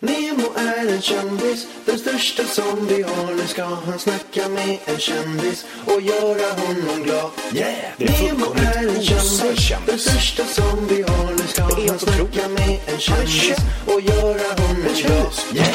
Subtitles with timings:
[0.00, 3.34] Nemo är en kändis, den största som vi har.
[3.34, 7.30] Nu ska han snacka med en kändis och göra honom glad.
[7.52, 7.74] Yeah!
[7.98, 11.30] Nemo är en kändis, den största som vi har.
[11.32, 13.56] Nu ska han snacka med en kändis
[13.86, 15.32] och göra honom glad.
[15.54, 15.68] Yeah!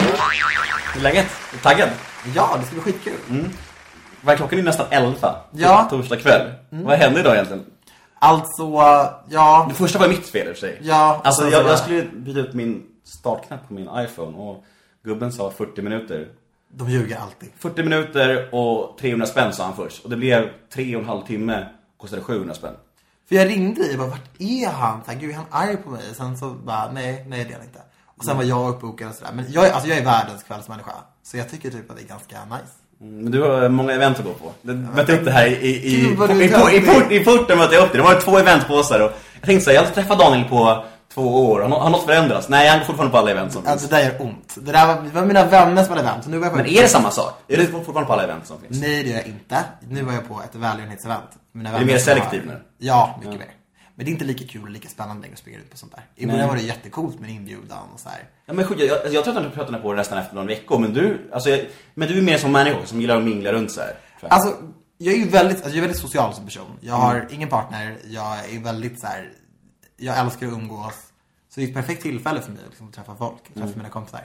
[0.93, 1.25] Hur är läget?
[1.25, 1.89] Är du taggad?
[2.35, 3.13] Ja, det ska bli skitkul.
[4.21, 5.35] Vad är klockan är nästan 11.
[5.51, 5.87] Ja.
[5.89, 6.51] Torsdag kväll.
[6.69, 7.63] Vad hände idag egentligen?
[8.19, 8.63] Alltså,
[9.29, 9.65] ja.
[9.69, 10.79] Det första var mitt fel i och för sig.
[10.81, 14.63] Ja, Alltså jag, jag skulle byta ut min startknapp på min iPhone och
[15.03, 16.27] gubben sa 40 minuter.
[16.73, 17.49] De ljuger alltid.
[17.57, 20.03] 40 minuter och 300 spänn sa han först.
[20.03, 21.65] Och det blev 3 och en halv timme.
[21.97, 22.73] Kostade 700 spänn.
[23.29, 25.01] För jag ringde dig och bara, vart är han?
[25.05, 26.01] Så här, Gud, är han arg på mig?
[26.13, 27.79] Sen så bara, nej, nej det är han inte.
[28.05, 29.31] Och sen var jag uppbokad och sådär.
[29.33, 30.91] Men jag, alltså, jag är världens kvällsmänniska.
[31.23, 32.73] Så jag tycker typ att det är ganska nice.
[33.01, 34.51] Mm, Men du har många event att gå på.
[34.61, 36.09] Jag mötte upp det här i, i, i, i,
[37.09, 37.97] du porten mötte jag upp det.
[37.97, 41.61] Det var två eventpåsar och jag tänkte såhär, jag träffat Daniel på två år.
[41.61, 42.49] Han har, har något förändrats.
[42.49, 43.71] Nej, han går fortfarande på alla event som finns.
[43.71, 44.55] Alltså det där gör ont.
[44.61, 46.27] Det där var, det var mina vänner som hade event.
[46.27, 47.33] Nu var jag på Men är det samma sak?
[47.47, 48.81] Är du fortfarande på alla event som finns?
[48.81, 49.63] Nej, det gör jag inte.
[49.89, 51.29] Nu var jag på ett välgörenhetsevent.
[51.55, 52.61] Är du mer selektiv nu?
[52.77, 53.51] Ja, mycket mer.
[53.95, 55.91] Men det är inte lika kul och lika spännande längre att springa ut på sånt
[55.95, 56.03] där.
[56.15, 58.19] I början var det jättecoolt med inbjudan och så här.
[58.45, 60.79] Ja, men jag, jag, jag tror att jag tröttnade på det nästan efter några veckor,
[60.79, 61.59] men du, alltså, jag,
[61.93, 63.93] men du är mer som människa som gillar att mingla runt så här.
[64.29, 64.55] Alltså,
[64.97, 66.71] jag är ju väldigt, alltså, jag är väldigt social som person.
[66.81, 67.27] Jag har Mm.
[67.31, 69.29] ingen partner, jag är väldigt så här.
[69.97, 70.93] jag älskar att umgås.
[71.53, 73.73] Så det är ett perfekt tillfälle för mig liksom, att träffa folk, träffa Mm.
[73.77, 74.21] mina kompisar.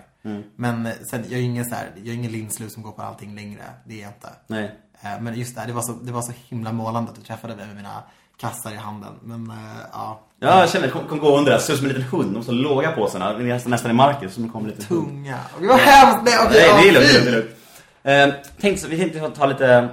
[0.56, 3.02] Men eh, sen, jag är ingen så här, jag är ingen linslus som går på
[3.02, 3.62] allting längre.
[3.84, 4.28] Det är jag inte.
[4.46, 4.74] Nej.
[5.02, 7.56] Eh, Men just det, det var, så, det var så himla målande att du träffade
[7.56, 8.02] mig med mina
[8.40, 9.12] kassar i handen.
[9.22, 9.56] Men eh,
[9.92, 12.44] ja, Ja, jag känner, kom, kom gå under där, ut som en liten hund, de
[12.44, 15.06] så låga påsarna, nästan, nästan i marken, som liten hund.
[15.08, 15.38] tunga.
[15.54, 16.20] Och det var hemskt!
[16.24, 18.36] Nej, okej, Nej, det är lugnt, det är lugnt.
[18.36, 19.88] Eh, tänk så, vi tänkte ta lite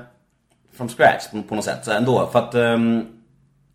[0.78, 3.06] from scratch på, på något sätt ändå, för att ehm,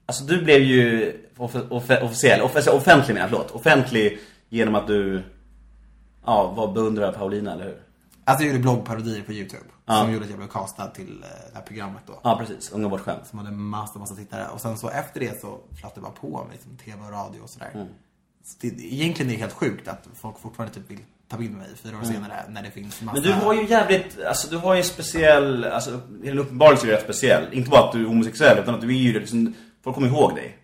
[0.07, 4.87] Alltså du blev ju off, off, officiell, off, offentlig menar jag, förlåt, offentlig genom att
[4.87, 5.23] du
[6.29, 7.83] Ja, var beundrad av Paulina, eller hur?
[8.25, 9.65] Alltså jag gjorde bloggparodier på YouTube.
[9.87, 10.01] Ja.
[10.01, 12.21] Som gjorde att jag blev castad till eh, det här programmet då.
[12.23, 14.47] Ja, precis, Unga bortskämt Som hade massa, massa tittare.
[14.55, 17.41] Och sen så efter det så flöt det bara på med liksom, tv och radio
[17.41, 17.71] och sådär.
[17.75, 17.87] Mm.
[18.45, 20.99] Så det, egentligen är det helt sjukt att folk fortfarande typ vill
[21.29, 23.19] ta med mig fyra år senare när det finns massa...
[23.19, 23.31] Mm.
[23.31, 25.91] Men du har ju jävligt, alltså du har ju en speciell, alltså
[26.25, 27.53] uppenbarligen så är rätt speciell.
[27.53, 30.35] Inte bara att du är homosexuell utan att du är ju liksom, folk kommer ihåg
[30.35, 30.58] dig.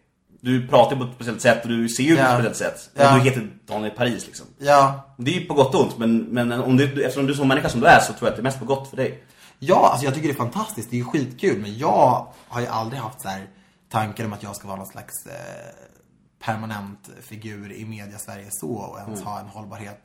[0.44, 2.38] Du pratar på ett speciellt sätt och du ser ut på Ja.
[2.38, 2.90] ett speciellt sätt.
[2.94, 3.14] Ja.
[3.14, 4.46] Du heter Daniel Paris liksom.
[4.58, 7.36] Ja, Det är ju på gott och ont men, men om du, eftersom du är
[7.36, 8.96] så människa som du är så tror jag att det är mest på gott för
[8.96, 9.24] dig.
[9.58, 10.90] Ja, alltså jag tycker det är fantastiskt.
[10.90, 11.58] Det är ju skitkul.
[11.60, 13.46] Men jag har ju aldrig haft så här
[13.90, 15.32] tankar om att jag ska vara någon slags eh,
[16.44, 20.00] permanent figur i media Sverige så och ens ha en hållbarhet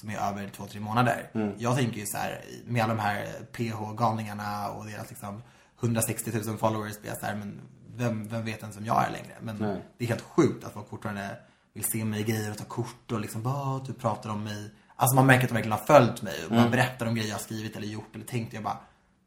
[0.00, 1.30] som är över två, tre månader.
[1.58, 5.42] Jag tänker ju så här, med alla de här PH-galningarna och deras liksom
[5.82, 7.60] 160 000 followers blir jag så här, men
[8.00, 9.34] vem, vem vet ens vem jag är längre?
[9.40, 9.82] Men Nej.
[9.98, 11.28] det är helt sjukt att folk fortfarande
[11.74, 14.70] vill se mig i grejer och ta kort och liksom bara, du pratar om mig.
[14.96, 17.36] Alltså man märker att de verkligen har följt mig och man berättar om grejer jag
[17.36, 18.52] har skrivit eller gjort eller tänkt.
[18.54, 18.78] Jag bara,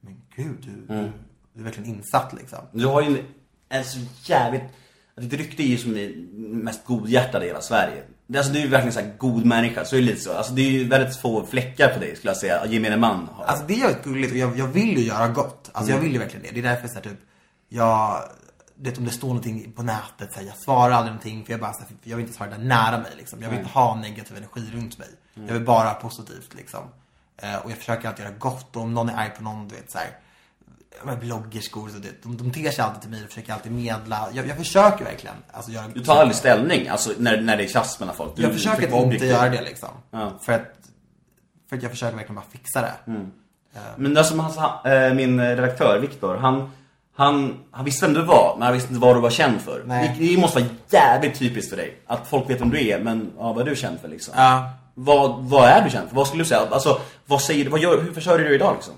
[0.01, 1.12] men gud, du, du,
[1.53, 2.59] du är verkligen insatt liksom.
[2.72, 3.23] Du har ju
[3.69, 4.62] en, så jävligt,
[5.16, 6.13] ditt rykte är ju som är
[6.63, 8.03] mest godhjärtad i hela Sverige.
[8.28, 10.33] Det- Alltså du är ju verkligen så här god människa, så är det lite så.
[10.33, 13.45] Alltså det är ju väldigt få fläckar på dig skulle jag säga, gemene man har.
[13.45, 15.69] Alltså det är ju gulligt och jag, jag vill ju göra gott.
[15.73, 16.51] Alltså jag vill ju verkligen det.
[16.62, 17.19] Det är därför så här, typ,
[17.69, 18.22] jag,
[18.53, 21.53] det vet om det står någonting på nätet, så här, jag svarar aldrig någonting för
[21.53, 23.41] jag bara, så här, för jag vill inte svara där nära mig liksom.
[23.41, 25.09] Jag vill inte ha negativ energi runt mig.
[25.34, 26.81] Jag vill bara ha positivt liksom.
[27.38, 29.75] Eh, och jag försöker alltid göra gott och om någon är arg på någon, du
[29.75, 30.07] vet så här,
[31.03, 34.29] men bloggerskor, så det, de, de ter sig alltid till mig och försöker alltid medla.
[34.33, 35.35] Jag, jag försöker verkligen.
[35.51, 38.35] Alltså, göra, Du tar aldrig ställning, alltså när, när det är tjafs mellan folk.
[38.35, 39.89] Du, jag försöker att inte göra det liksom.
[40.12, 40.39] Ja.
[40.41, 40.75] För, att,
[41.69, 42.94] för att jag försöker verkligen bara fixa det.
[43.97, 46.72] Men alltså, han, äh, min redaktör Viktor, han,
[47.16, 49.84] han, han visste vem du var, men han visste inte vad du var känd för.
[49.85, 50.16] Nej.
[50.19, 51.97] Det, det måste vara jävligt typiskt för dig.
[52.07, 54.34] Att folk vet vem du är, men ja, vad är du känd för liksom?
[54.38, 54.69] Ja.
[54.96, 56.16] Vad, vad är du känd för?
[56.16, 56.62] Vad skulle du säga?
[56.72, 57.69] Alltså, vad säger du?
[57.69, 58.94] Vad gör, hur försörjer du dig idag liksom?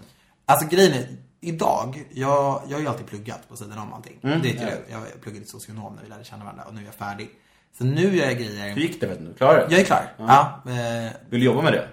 [0.45, 1.07] Alltså grejen är,
[1.41, 4.17] idag, jag, jag har ju alltid pluggat på sidan om allting.
[4.21, 4.65] det vet ju ja.
[4.87, 4.91] du.
[4.93, 7.29] Jag pluggade till socionom när vi lärde känna varandra och nu är jag färdig.
[7.77, 8.75] Så nu gör jag Hur grejer.
[8.75, 9.07] gick det?
[9.07, 9.33] Vet du?
[9.33, 9.71] Klarar du det?
[9.71, 10.13] Jag är klar.
[10.17, 10.61] Ja.
[10.65, 11.87] eh, Vill du jobba med det?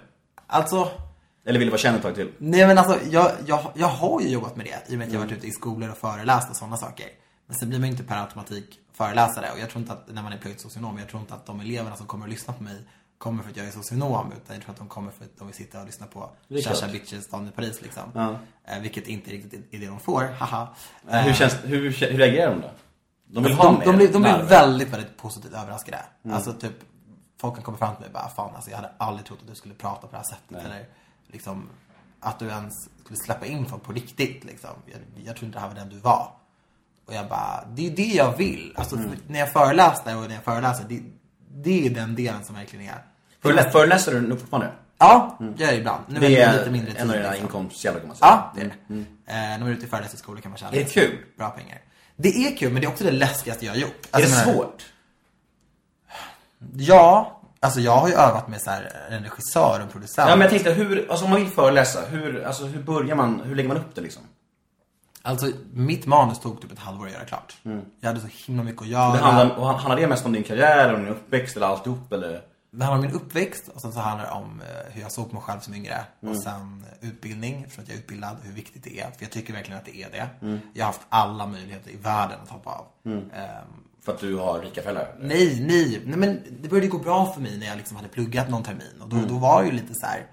[0.47, 0.87] alltså,
[1.45, 2.31] Eller vill du vara känd ett tag till?
[2.37, 5.13] nej men alltså jag, jag, jag har ju jobbat med det i och med att
[5.13, 7.07] jag varit ute i skolor och föreläst och sådana saker.
[7.45, 10.23] Men sen blir man ju inte per automatik föreläsare och jag tror inte att när
[10.23, 12.63] man är pluggat socionom, jag tror inte att de eleverna som kommer att lyssna på
[12.63, 12.77] mig
[13.17, 15.47] kommer för att jag är socionom utan jag tror att de kommer för att de
[15.47, 16.29] vill sitta och lyssna på
[16.63, 16.91] klart.
[16.91, 18.03] Bitches Daniel Paris liksom.
[18.13, 18.35] Ja.
[18.67, 20.67] Eh, vilket inte riktigt är det de får, haha.
[21.09, 22.69] Eh, hur, känns, hur, hur reagerar de då?
[23.27, 25.99] De vill ha de, mer de, blir, de blir väldigt, väldigt positivt överraskade.
[26.23, 26.35] Mm.
[26.35, 26.73] Alltså typ,
[27.39, 29.47] folk kan komma fram till mig och bara, fan alltså jag hade aldrig trott att
[29.47, 30.49] du skulle prata på det här sättet.
[30.49, 30.61] Nej.
[30.65, 30.85] Eller
[31.33, 31.69] liksom,
[32.19, 34.69] att du ens skulle släppa in folk på riktigt liksom.
[34.85, 36.31] Jag, jag tror inte det här var den du var.
[37.05, 38.73] Och jag bara, det är det jag vill.
[38.77, 39.09] Alltså Mm.
[39.27, 41.01] när jag föreläser och när jag föreläser, det,
[41.55, 43.03] det är den delen som verkligen är
[43.41, 44.71] Förelä- Föreläser du nu fortfarande?
[44.97, 46.03] Ja, jag gör det ibland.
[46.07, 46.29] Nu Mm.
[46.31, 47.01] Det är det är lite mindre tid.
[47.01, 47.45] en av dina liksom.
[47.45, 48.27] inkomstkällor kan man säga.
[48.31, 48.95] Ja, det är det.
[48.95, 51.17] Eh, när man är ute i föreläsningsskolor kan man tjäna Är det kul?
[51.37, 51.81] bra pengar.
[52.15, 54.07] Det är kul, men det är också det läskigaste jag har gjort.
[54.11, 54.83] Är Alltså, det jag menar- svårt?
[56.75, 60.29] Ja, alltså jag har ju övat med så här, en regissör och en producent.
[60.29, 63.41] Ja men jag tänkte, hur, alltså om man vill föreläsa, hur, alltså hur börjar man,
[63.45, 64.23] hur lägger man upp det liksom?
[65.25, 67.57] Alltså, mitt manus tog typ ett halvår att göra klart.
[67.99, 69.05] Jag hade så himla mycket att göra.
[69.05, 69.17] Mm.
[69.17, 72.41] Det handlar, och handlar det mest om din karriär, om din uppväxt eller alltihop eller?
[72.71, 75.29] Det handlar om min uppväxt och sen så handlar det om eh, hur jag såg
[75.29, 76.05] på mig själv som yngre.
[76.21, 76.35] Mm.
[76.35, 79.11] Och sen eh, utbildning, för att jag är utbildad, hur viktigt det är.
[79.11, 80.45] För jag tycker verkligen att det är det.
[80.45, 80.59] Mm.
[80.73, 82.85] Jag har haft alla möjligheter i världen att hoppa av.
[83.05, 83.23] Ehm,
[84.03, 85.15] För att du har rika föräldrar?
[85.19, 88.49] nej, nej, nej, men det började gå bra för mig när jag liksom hade pluggat
[88.49, 89.01] någon termin.
[89.01, 90.27] Och då, då var ju lite så här.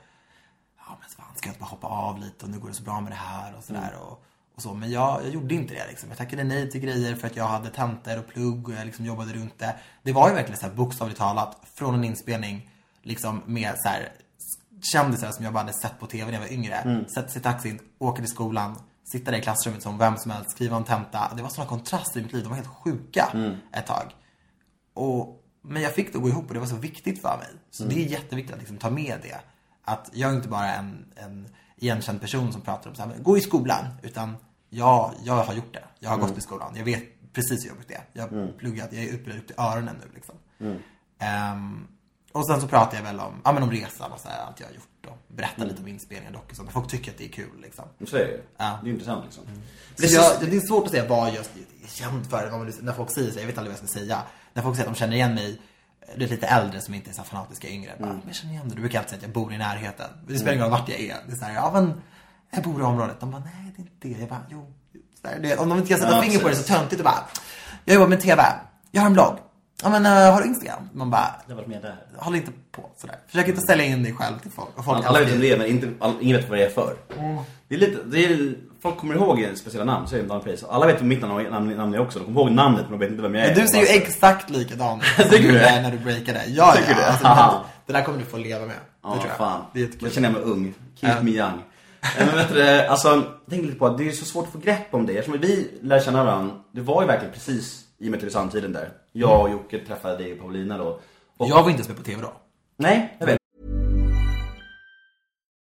[0.78, 2.82] ja men fan, ska jag inte bara hoppa av lite och nu går det så
[2.82, 3.94] bra med det här och sådär.
[4.00, 4.24] Och,
[4.54, 4.74] och så.
[4.74, 6.08] Men jag, jag gjorde inte det liksom.
[6.08, 9.04] Jag tackade nej till grejer för att jag hade tentor och plugg och jag liksom
[9.04, 9.74] jobbade runt det.
[10.02, 12.70] Det var ju verkligen så här bokstavligt talat från en inspelning
[13.02, 14.12] liksom med så här
[14.92, 17.04] kändisar som jag bara hade sett på tv när jag var yngre.
[17.14, 18.76] Sätta sig i taxin, åka till skolan,
[19.12, 21.32] sitta där i klassrummet som vem som helst, skriva en tenta.
[21.36, 22.42] Det var sådana kontraster i mitt liv.
[22.42, 23.28] De var helt sjuka
[23.72, 24.14] ett tag.
[24.94, 27.48] Och, men jag fick det att gå ihop och det var så viktigt för mig.
[27.70, 29.40] Så det är jätteviktigt att liksom ta med det.
[29.84, 33.38] Att jag är inte bara en, en igenkänd person som pratar om så här, gå
[33.38, 33.84] i skolan.
[34.02, 34.36] Utan
[34.68, 35.84] jag, jag har gjort det.
[35.98, 36.72] Jag har gått i skolan.
[36.76, 38.04] Jag vet precis hur jobbigt det är.
[38.12, 40.34] Jag har pluggat, jag är utbildad upp till öronen nu liksom.
[41.18, 41.86] Ehm,
[42.32, 44.60] och sen så pratar jag väl om, ja, men om resan och så här, allt
[44.60, 44.84] jag har gjort.
[45.06, 46.62] Och berättar lite om inspelningar dock och så.
[46.62, 47.84] Men folk tycker att det är kul liksom.
[48.06, 48.42] Så är det ju.
[48.56, 48.78] Ja.
[48.82, 49.44] Det är intressant liksom.
[49.96, 52.50] Så jag, det är svårt att säga vad jag är känd för.
[52.50, 54.22] Man, när folk säger så, jag vet aldrig vad jag ska säga.
[54.52, 55.60] När folk säger att de känner igen mig,
[56.16, 57.92] det är lite äldre som inte är så fanatiska yngre.
[57.98, 58.76] Bara, men jag känner igen dig.
[58.76, 60.10] Du brukar alltid säga att jag bor i närheten.
[60.26, 61.16] Det spelar ingen roll vart jag är.
[61.26, 62.00] Det är så här, ja men,
[62.50, 63.20] jag bor i området.
[63.20, 64.20] De bara, nej det är inte det.
[64.20, 64.72] Jag bara, jo.
[65.24, 67.24] Här, det, om de inte kan sätta Ja, finger på det så töntigt och bara,
[67.84, 68.42] jag jobbar med TV.
[68.90, 69.38] Jag har en blogg.
[69.82, 70.88] Ja men, uh, har du Instagram?
[70.92, 71.96] Man bara, Jag har varit med där.
[72.16, 73.16] håll inte på sådär.
[73.26, 74.68] Försök inte ställa in dig själv till folk.
[74.78, 76.70] Och folk Alla vet vem det är, men inte, all, ingen vet vad det är
[76.70, 76.94] för.
[77.68, 80.66] Det är lite, det är, folk kommer ihåg speciella namn, säger Dan Pace.
[80.70, 83.10] Alla vet mitt namn, namn, namn är också, de kommer ihåg namnet men de vet
[83.10, 83.54] inte vem jag är.
[83.54, 85.60] Men du ser ju exakt likadan ut som du det?
[85.68, 86.42] är när du breakade.
[86.48, 86.96] Ja, Tycker ja.
[86.96, 87.06] du det?
[87.08, 88.76] Alltså, det, det där kommer du få leva med.
[89.02, 89.36] Ja, det tror jag.
[89.36, 89.60] fan.
[89.72, 90.10] Det är Då jättekul.
[90.10, 90.74] känner jag mig ung.
[91.00, 91.22] Keep Ja.
[91.22, 91.62] me young.
[92.18, 94.58] Men vet du, det, alltså, tänkte lite på att det är så svårt att få
[94.58, 95.18] grepp om det.
[95.18, 98.88] Eftersom vi lär känna varandra, det var ju verkligen precis i och med Tylösandtiden där.
[99.12, 101.00] Jag och Jocke träffade dig och Paulina då.
[101.36, 102.32] Och, Jag var inte ens med på TV då.
[102.76, 103.38] Nej, jag vet.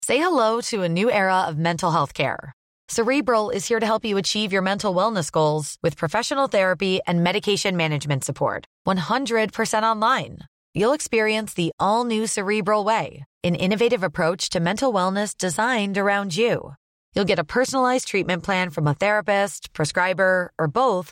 [0.05, 2.53] Say hello to a new era of mental health care.
[2.89, 7.23] Cerebral is here to help you achieve your mental wellness goals with professional therapy and
[7.23, 8.65] medication management support.
[8.87, 10.37] 100% online.
[10.73, 16.37] You'll experience the all new Cerebral Way, an innovative approach to mental wellness designed around
[16.37, 16.75] you.
[17.13, 21.11] You'll get a personalized treatment plan from a therapist, prescriber, or both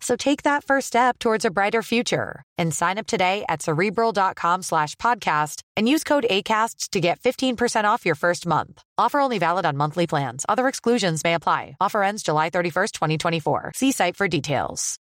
[0.00, 4.62] So take that first step towards a brighter future and sign up today at cerebral.com
[4.62, 8.82] slash podcast and use code ACAST to get 15% off your first month.
[8.98, 10.44] Offer only valid on monthly plans.
[10.48, 11.76] Other exclusions may apply.
[11.80, 13.72] Offer ends July 31st, 2024.
[13.74, 14.96] See site for details.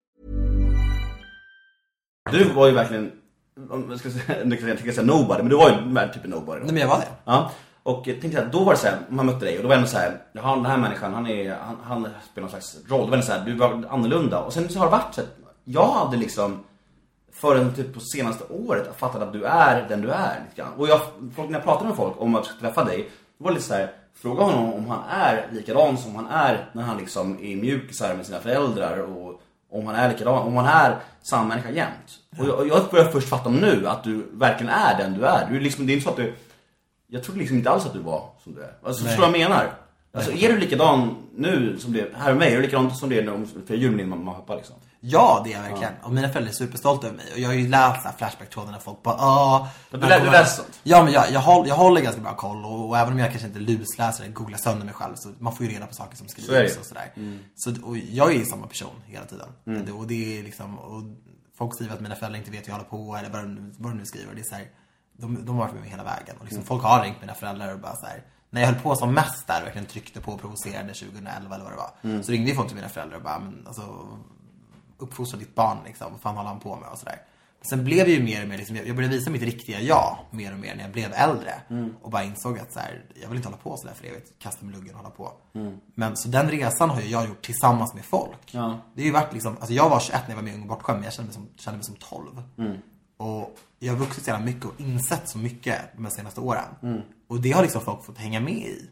[2.31, 3.11] Du var ju verkligen,
[3.69, 6.59] om jag ska säga, jag tänkte säga nobody, men du var ju värd typ nobody.
[6.59, 6.65] då.
[6.65, 7.07] Nej, men jag var det.
[7.25, 7.51] Ja,
[7.85, 9.75] och jag tänkte att då var det så här, man mötte dig och då var
[9.75, 12.77] det ändå så här, jaha den här människan, han, är, han, han spelar någon slags
[12.87, 13.01] roll.
[13.01, 14.39] Då var det så här, du var annorlunda.
[14.39, 16.63] Och sen så har det varit så att jag hade liksom,
[17.33, 20.73] förrän typ på senaste året fattat att du är den du är lite grann.
[20.77, 21.01] Och jag,
[21.35, 23.73] folk, när jag pratade med folk om att träffa dig, då var det lite så
[23.73, 28.15] här, fråga honom om han är likadan som han är när han liksom är mjukisar
[28.15, 30.97] med sina föräldrar och om han är likadan, om han är
[31.29, 32.19] samma människa jämt.
[32.39, 35.47] Och jag, jag börjar först fatta nu att du verkligen är den du är.
[35.49, 36.33] Du är liksom, det är inte så att du
[37.15, 38.73] jag trodde liksom inte alls att du var som du är.
[38.83, 39.73] Alltså, förstår du vad jag menar?
[40.13, 42.51] Alltså, är du likadan nu som du är här med mig?
[42.51, 43.21] Är du likadan som du är
[43.55, 44.75] du firar jul med din mamma och pappa liksom?
[44.99, 45.93] Ja, det är jag verkligen.
[46.03, 47.25] Och mina föräldrar är superstolta över mig.
[47.33, 50.25] Och jag har ju läst så här Flashback-trådar när folk bara Ja, du lä- du
[50.31, 50.79] läser sånt?
[50.83, 52.65] Ja, men jag, jag, håller, jag håller ganska bra koll.
[52.65, 55.15] Och, och även om jag kanske inte lusläser eller googlar sönder mig själv.
[55.15, 56.79] Så man får ju reda på saker som skrivs Så det.
[56.79, 57.11] och sådär.
[57.55, 59.47] Så, och jag är ju samma person hela tiden.
[59.67, 59.85] Mm.
[59.85, 61.03] Det, och det är liksom, och
[61.57, 63.17] folk skriver att mina föräldrar inte vet hur jag håller på.
[63.19, 64.35] Eller vad de, vad de nu skriver.
[64.35, 64.65] Det är så här,
[65.17, 66.35] de, de har varit med mig hela vägen.
[66.39, 68.23] Och liksom, folk har ringt mina föräldrar och bara så här.
[68.49, 71.73] När jag höll på som mest där, verkligen tryckte på och provocerade 2011 eller vad
[71.73, 71.91] det var.
[72.01, 72.23] Mm.
[72.23, 74.07] Så ringde ju folk till mina föräldrar och bara, men alltså
[74.97, 76.11] uppfostra ditt barn liksom.
[76.11, 77.21] Vad fan håller han på med och sådär.
[77.69, 80.17] Sen blev det ju mer och mer liksom, jag jag började visa mitt riktiga jag
[80.31, 81.53] mer och mer när jag blev äldre.
[81.69, 81.95] Mm.
[82.01, 84.39] Och bara insåg att så här, jag vill inte hålla på sådär för evigt.
[84.39, 85.31] Kasta med luggen och hålla på.
[85.55, 85.77] Mm.
[85.95, 88.39] Men så den resan har ju jag gjort tillsammans med folk.
[88.51, 88.79] Ja.
[88.93, 90.61] Det har ju varit liksom, alltså jag var 21 när jag var med i Ung
[90.61, 92.43] och bortskämd men jag kände mig som, kände mig som 12.
[92.57, 92.77] Mm.
[93.17, 96.63] Och jag har vuxit så jävla mycket och insett så mycket de senaste åren.
[96.83, 97.01] Mm.
[97.27, 98.89] Och det har liksom folk fått hänga med i.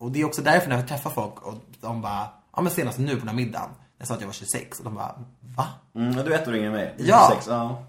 [0.00, 2.98] Och det är också därför när jag träffar folk och de bara, ja men senast
[2.98, 5.24] nu på den här middagen, jag sa att jag var 26 och de bara,
[5.56, 5.66] va?
[5.94, 6.94] Mm, du år yngre än mig.
[6.98, 7.26] Du är Ja.
[7.30, 7.84] 26, ja.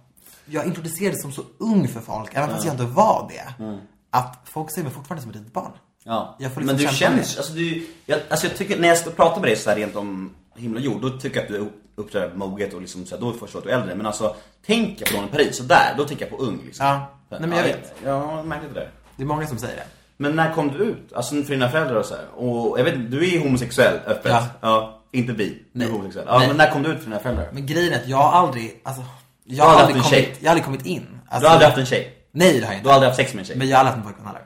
[0.45, 3.63] Jag introducerades som så ung för folk, även fast jag inte var det.
[3.63, 3.79] Mm.
[4.09, 5.71] Att folk ser mig fortfarande som ett litet barn.
[6.03, 6.37] Ja.
[6.39, 9.49] Får men du liksom känns, alltså du, jag, alltså jag tycker, när jag pratar med
[9.49, 10.35] dig så här rent om
[10.75, 13.49] och jord, då tycker jag att du uppträder moget och liksom så här, då förstår
[13.51, 13.95] jag att du är äldre.
[13.95, 14.35] Men alltså,
[14.65, 16.85] tänker jag på någon i Paris, så där, då tänker jag på ung liksom.
[16.85, 17.11] Ja.
[17.29, 17.93] Nej, men jag vet.
[18.05, 18.89] Ja, märkligt det där.
[19.15, 19.83] Det är många som säger det.
[20.17, 21.13] Men när kom du ut?
[21.13, 22.25] Alltså för dina föräldrar och så här.
[22.35, 24.33] Och jag vet du är homosexuell öppet.
[24.61, 25.01] Ja.
[25.11, 25.45] inte bi.
[25.71, 25.87] Du Nej.
[25.87, 26.25] är homosexuell.
[26.29, 26.47] Ja, Nej.
[26.47, 27.49] men när kom du ut för dina föräldrar?
[27.53, 29.03] Men grejen är att jag har aldrig, alltså,
[29.43, 30.35] jag Du har har aldrig kommit, tjej?
[30.39, 31.19] jag har aldrig kommit in.
[31.29, 32.15] Alltså, Du har aldrig haft en tjej?
[32.31, 32.89] Nej, det har jag Du inte.
[32.89, 33.55] har aldrig haft sex med en tjej?
[33.57, 34.41] Men jag har aldrig haft en pojkvän heller.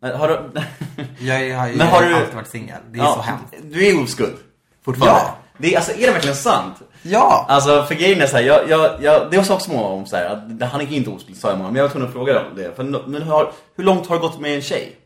[0.00, 0.60] Men har du...
[1.26, 2.76] Jag har ju Men har du- alltid varit singel.
[2.92, 3.54] Det är så hemskt.
[3.62, 4.36] Du är oskuld?
[4.84, 5.20] Fortfarande?
[5.20, 5.36] Ja.
[5.58, 6.74] Det är, alltså, är det verkligen sant?
[7.02, 7.46] Ja!
[7.48, 10.58] Alltså för grejen är såhär, jag, jag, jag, det var också många om såhär, att
[10.58, 12.44] det- han är inte oskuld sa jag många, men jag var tvungen att fråga dem
[12.56, 12.76] det.
[12.76, 14.96] För, men hur, har, hur långt har det gått med en tjej?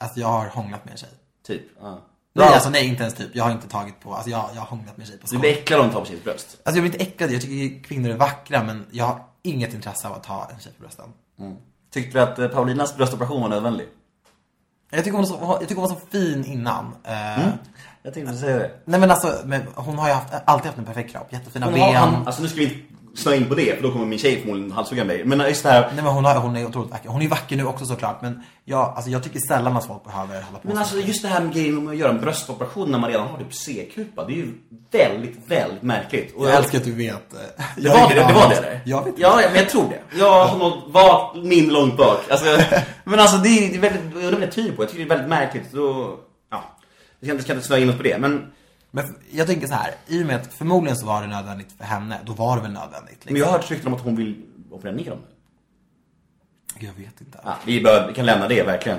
[0.00, 1.08] Alltså jag har hånglat med en tjej.
[1.46, 1.62] Typ?
[1.80, 1.90] Ja.
[1.90, 2.54] Nej, Ja.
[2.54, 3.28] alltså nej, inte ens typ.
[3.32, 5.26] Jag har inte tagit på, alltså jag, jag har hånglat med en tjej på Du
[5.28, 5.38] skoj.
[5.38, 6.46] blir äcklad om du tar på tjejs bröst?
[6.64, 10.08] Alltså jag blir inte äcklad, jag tycker kvinnor är vackra men jag har inget intresse
[10.08, 11.04] av att ha en tjej på brösten.
[11.92, 13.86] Tyckte du att eh, Paulinas bröstoperation var nödvändig?
[14.90, 16.94] Jag tycker hon var så, jag tycker hon var så fin innan.
[17.04, 17.44] Eh,
[18.02, 18.70] Jag tänkte säga det.
[18.84, 21.26] Nej men alltså, men hon har ju haft, alltid haft en perfekt kropp.
[21.30, 21.82] Jättefina Hon ben.
[21.82, 22.76] har, han, alltså nu ska vi inte
[23.22, 25.24] snöa in på det, för då kommer min tjej förmodligen halshugga mig.
[25.24, 27.08] Men just det här, Nej men hon, har, hon är otroligt vacker.
[27.08, 30.34] Hon är vacker nu också såklart men jag, alltså, jag tycker sällan att folk behöver
[30.34, 30.78] hålla på Men så.
[30.80, 33.38] alltså just det här med grejen med att göra en bröstoperation när man redan har
[33.38, 34.52] typ C-kupa, det är ju
[34.90, 36.36] väldigt, väldigt märkligt.
[36.36, 37.34] Och Jag älskar att du vet.
[37.34, 37.40] eh,
[37.76, 38.80] Det jag var det, det var det?
[38.84, 39.20] Jag vet inte.
[39.22, 40.18] Ja, men jag tror det.
[40.18, 42.20] Jag har något vagt min långt bak.
[42.30, 42.46] Alltså,
[43.04, 44.82] men alltså det är, det är väldigt, jag vad jag tyder på.
[44.82, 45.70] Jag tycker det är väldigt märkligt.
[45.72, 46.16] Så,
[47.20, 48.52] Vi ska inte, snöa in oss på det, men,
[48.90, 51.84] Men jag tänker så här, i och med att förmodligen så var det nödvändigt för
[51.84, 53.10] henne, då var det väl nödvändigt.
[53.10, 53.32] Liksom.
[53.32, 55.18] men jag har hört rykten om att hon vill operera ner dem.
[56.78, 57.40] Jag vet inte.
[57.44, 58.98] Ja, vi, bör, vi kan lämna det verkligen.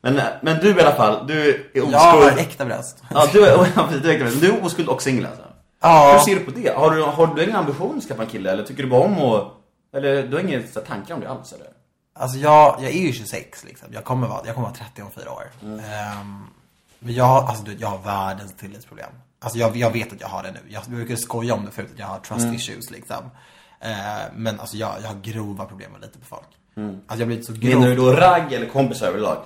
[0.00, 1.92] Men, men du i alla fall, du är oskuld.
[1.92, 3.02] Jag har äkta bröst.
[3.10, 3.56] Ja, du är,
[4.02, 4.40] du är, äkta.
[4.40, 5.42] du är oskuld och singel alltså.
[5.80, 6.12] Ja.
[6.12, 6.76] Hur ser du på det?
[6.76, 8.50] Har du, har du ingen ambition att skaffa en kille?
[8.52, 9.52] Eller tycker du bara om att...
[9.94, 11.66] Eller du har inga tankar om det alls eller?
[12.14, 13.88] Alltså jag, jag är ju 26 liksom.
[13.92, 15.44] Jag kommer vara, jag kommer vara 30 om fyra år.
[15.62, 15.78] Mm.
[15.78, 16.46] Ehm,
[17.00, 19.10] men jag, alltså jag har världens tillitsproblem.
[19.42, 20.60] Alltså jag, jag vet att jag har det nu.
[20.68, 22.54] Jag, brukade skoja om det förut, att jag har trust Mm.
[22.54, 23.30] issues liksom.
[23.80, 26.46] Ehm, men alltså jag, jag har grova problem med lita på folk.
[27.06, 27.68] Alltså jag blivit så Mm.
[27.68, 29.36] Menar du då ragg eller kompisar överlag?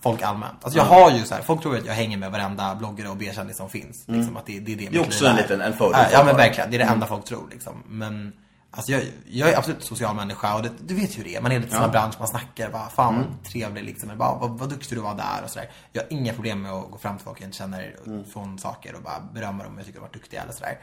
[0.00, 0.52] folk allmänt.
[0.62, 3.16] Alltså jag har ju så här, folk tror att jag hänger med varenda bloggare och
[3.16, 4.04] B-kändis som finns.
[4.06, 6.24] Liksom, att det, det är det Det är också en liten- en Ja, folk Ja
[6.24, 7.82] men verkligen, det är det enda folk tror liksom.
[7.88, 8.32] Men
[8.76, 11.40] Alltså jag, jag är absolut social människa och det, du vet hur det är.
[11.40, 14.08] Man är lite i samma bransch, man snackar bara, fan vad trevlig liksom.
[14.08, 15.70] Eller bara, vad, vad duktig du var där och sådär.
[15.92, 17.96] Jag har inga problem med att gå fram till folk jag inte känner
[18.32, 20.78] från saker och bara berömma dem om jag tycker de varit duktiga eller sådär.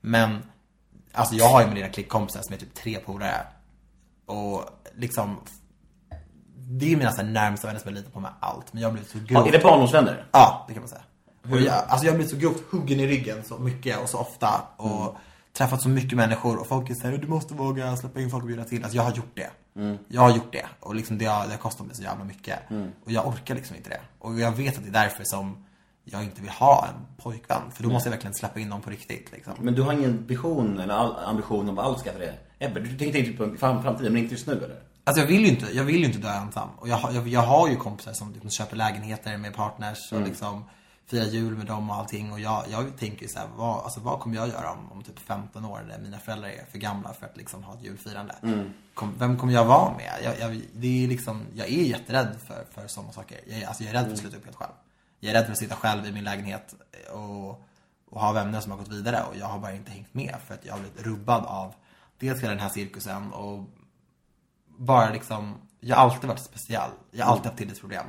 [0.00, 0.42] Men,
[1.12, 3.46] alltså jag har ju mina klickkompisar som är typ tre polare.
[4.26, 4.64] Och
[4.96, 5.36] liksom,
[6.56, 8.72] det är mina så närmsta vänner som jag litar på med allt.
[8.72, 10.26] Men jag blivit så Ja, grovt är det barndomsvänner?
[10.32, 11.02] Ja, det kan man säga.
[11.50, 14.18] Och jag, alltså jag har blivit så grovt huggen i ryggen så mycket och så
[14.18, 14.62] ofta.
[14.76, 15.16] Och
[15.56, 18.46] träffat så mycket människor och folk är såhär, du måste våga släppa in folk och
[18.48, 18.82] bjuda till.
[18.82, 19.50] Alltså jag har gjort det.
[20.08, 20.66] Jag har gjort det.
[20.80, 22.58] Och liksom det har, det har kostat mig så jävla mycket.
[23.04, 24.00] Och jag orkar liksom inte det.
[24.18, 25.64] Och jag vet att det är därför som
[26.04, 27.62] jag inte vill ha en pojkvän.
[27.74, 29.52] För då måste jag verkligen släppa in dem på riktigt liksom.
[29.60, 32.34] Men du har ingen vision eller ambition om alls skaffa det?
[32.58, 34.80] Ebbe, du tänkte inte på fram, framtiden, men inte just nu eller?
[35.04, 36.68] Alltså jag vill ju inte, jag vill inte dö ensam.
[36.76, 40.20] Och jag, har- jag, jag har ju kompisar som liksom köper lägenheter med partners och
[40.20, 40.64] liksom
[41.06, 42.32] firar jul med dem och allting.
[42.32, 45.18] Och jag, jag tänker ju såhär, vad, alltså vad kommer jag göra om, om typ
[45.18, 48.34] 15 år när mina föräldrar är för gamla för att liksom ha ett julfirande?
[48.94, 50.12] Kom, vem kommer jag vara med?
[50.24, 53.40] Jag, jag, det är liksom, jag är jätterädd för, för sådana saker.
[53.46, 54.72] Jag, är- alltså jag är rädd för att sluta upp helt själv.
[55.20, 56.74] Jag är rädd för att sitta själv i min lägenhet
[57.12, 57.48] och,
[58.10, 60.54] och ha vänner som har gått vidare och jag har bara inte hängt med för
[60.54, 61.74] att jag har blivit rubbad av
[62.18, 63.64] dels hela den här cirkusen och
[64.78, 66.90] bara liksom, jag har alltid varit speciell.
[67.10, 68.06] Jag har alltid haft tillitsproblem.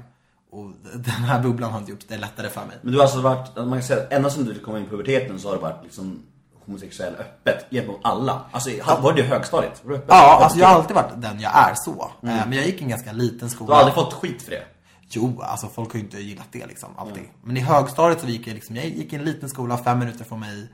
[0.58, 2.76] Och den här bubblan har inte gjort det lättare för mig.
[2.82, 5.40] Men du har alltså varit, man kan säga, ända sedan du kom in i puberteten
[5.40, 6.24] så har du varit liksom
[6.66, 8.42] homosexuell öppet gentemot alla.
[8.52, 8.70] Alltså,
[9.02, 9.82] var det högstadiet?
[9.84, 10.10] Var du öppet?
[10.10, 12.02] Ja, alltså jag har alltid varit den jag är så.
[12.02, 13.68] Eh, Men jag gick i en ganska liten skola.
[13.68, 14.64] Du har aldrig fått skit för det?
[15.10, 17.24] Jo, alltså folk har ju inte gillat det liksom, alltid.
[17.44, 20.26] Men i högstadiet så gick jag liksom, jag gick i en liten skola fem minuter
[20.26, 20.68] från mig.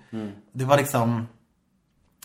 [0.54, 1.28] Det var liksom,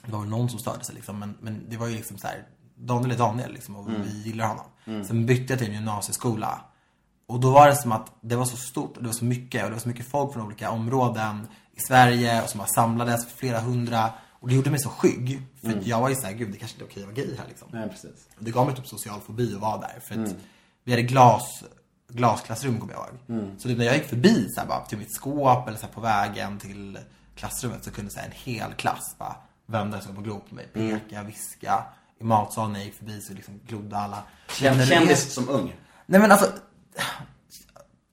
[0.06, 2.26] det var väl någon som störde sig liksom, men, men det var ju liksom så
[2.26, 2.42] här,
[2.76, 4.64] Daniel är Daniel liksom och vi gillar honom.
[5.06, 6.60] Sen bytte jag till en gymnasieskola.
[7.28, 9.62] Och då var det som att det var så stort och det var så mycket
[9.64, 13.36] och det var så mycket folk från olika områden i Sverige och som samlades för
[13.38, 14.10] flera hundra.
[14.40, 15.42] Och det gjorde mig så skygg.
[15.62, 17.36] För att jag var ju såhär, gud det kanske inte är okej att vara gay
[17.38, 17.68] här liksom.
[17.72, 18.28] Nej, precis.
[18.38, 20.00] Det gav mig typ social fobi att vara där.
[20.00, 20.34] För att
[20.84, 21.64] vi hade glas,
[22.12, 23.18] glasklassrum kommer jag ihåg.
[23.60, 25.92] Så typ när jag gick förbi så här, bara, till mitt skåp eller så här,
[25.92, 26.98] på vägen till
[27.34, 30.54] klassrummet så kunde så här, en hel klass bara vända sig upp och glo på
[30.54, 31.84] mig, peka, viska.
[32.20, 34.22] i matsalen när jag gick förbi så liksom glodde alla.
[34.86, 35.74] Kändis som ung.
[36.06, 36.46] Nej men alltså,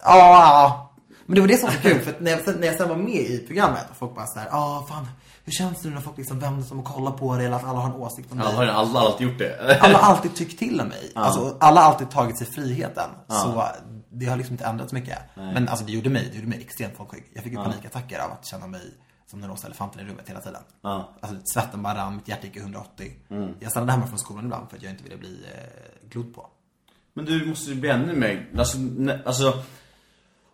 [0.03, 0.91] ja, ja.
[1.25, 2.95] Men det var det som var så kul, för när jag, när jag sen var
[2.95, 5.07] med i programmet och folk bara såhär, ja fan,
[5.43, 7.55] hur känns det nu när folk liksom vänder sig om och kollar på det eller
[7.55, 8.57] att alla har en åsikt om Alla dig?
[8.57, 9.79] har alla, har alltid gjort det.
[9.81, 11.11] Alla har alltid tyckt till om mig.
[11.15, 13.09] Alltså, alla har alltid tagit sig friheten.
[13.27, 13.63] Så
[14.09, 15.17] det har liksom inte ändrats mycket.
[15.35, 17.31] Men alltså det gjorde mig, det gjorde mig extremt folkskygg.
[17.33, 18.81] Jag fick ju panikattacker av att känna mig
[19.31, 20.61] som den rosa elefanten i rummet hela tiden.
[20.81, 21.09] Ja.
[21.21, 23.11] Alltså svetten bara rann, mitt hjärta gick i 180.
[23.59, 26.47] Jag stannade hemma från skolan ibland för att jag inte ville bli eh, glodd på.
[27.17, 29.63] Men du måste ju bli ännu mer, alltså, ne, alltså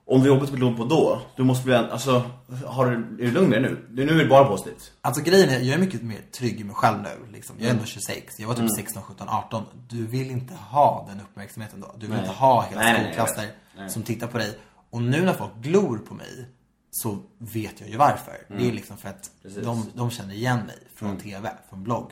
[0.06, 2.32] om du jobbat på Globo då, du måste bli, alltså,
[2.66, 4.06] har du, är du lugn med det nu?
[4.06, 4.92] Nu är det bara positivt.
[5.02, 7.32] Alltså grejen är, jag är mycket mer trygg i mig själv nu.
[7.32, 7.56] Liksom.
[7.60, 9.64] Jag är ändå 26, jag var typ 16, 17, 18.
[9.90, 11.92] Du vill inte ha den uppmärksamheten då.
[11.98, 12.20] Du vill Nej.
[12.20, 13.50] inte ha hela Nej, skolklasser.
[13.78, 13.90] Nej.
[13.90, 14.58] som tittar på dig.
[14.90, 16.46] Och nu när folk glor på mig
[16.92, 18.34] så vet jag ju varför.
[18.48, 19.54] Det är liksom för att Mm.
[19.58, 19.66] Mm.
[19.66, 22.12] de, de känner igen mig från TV, från blogg.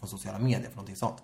[0.00, 1.16] Från sociala medier, för någonting sånt.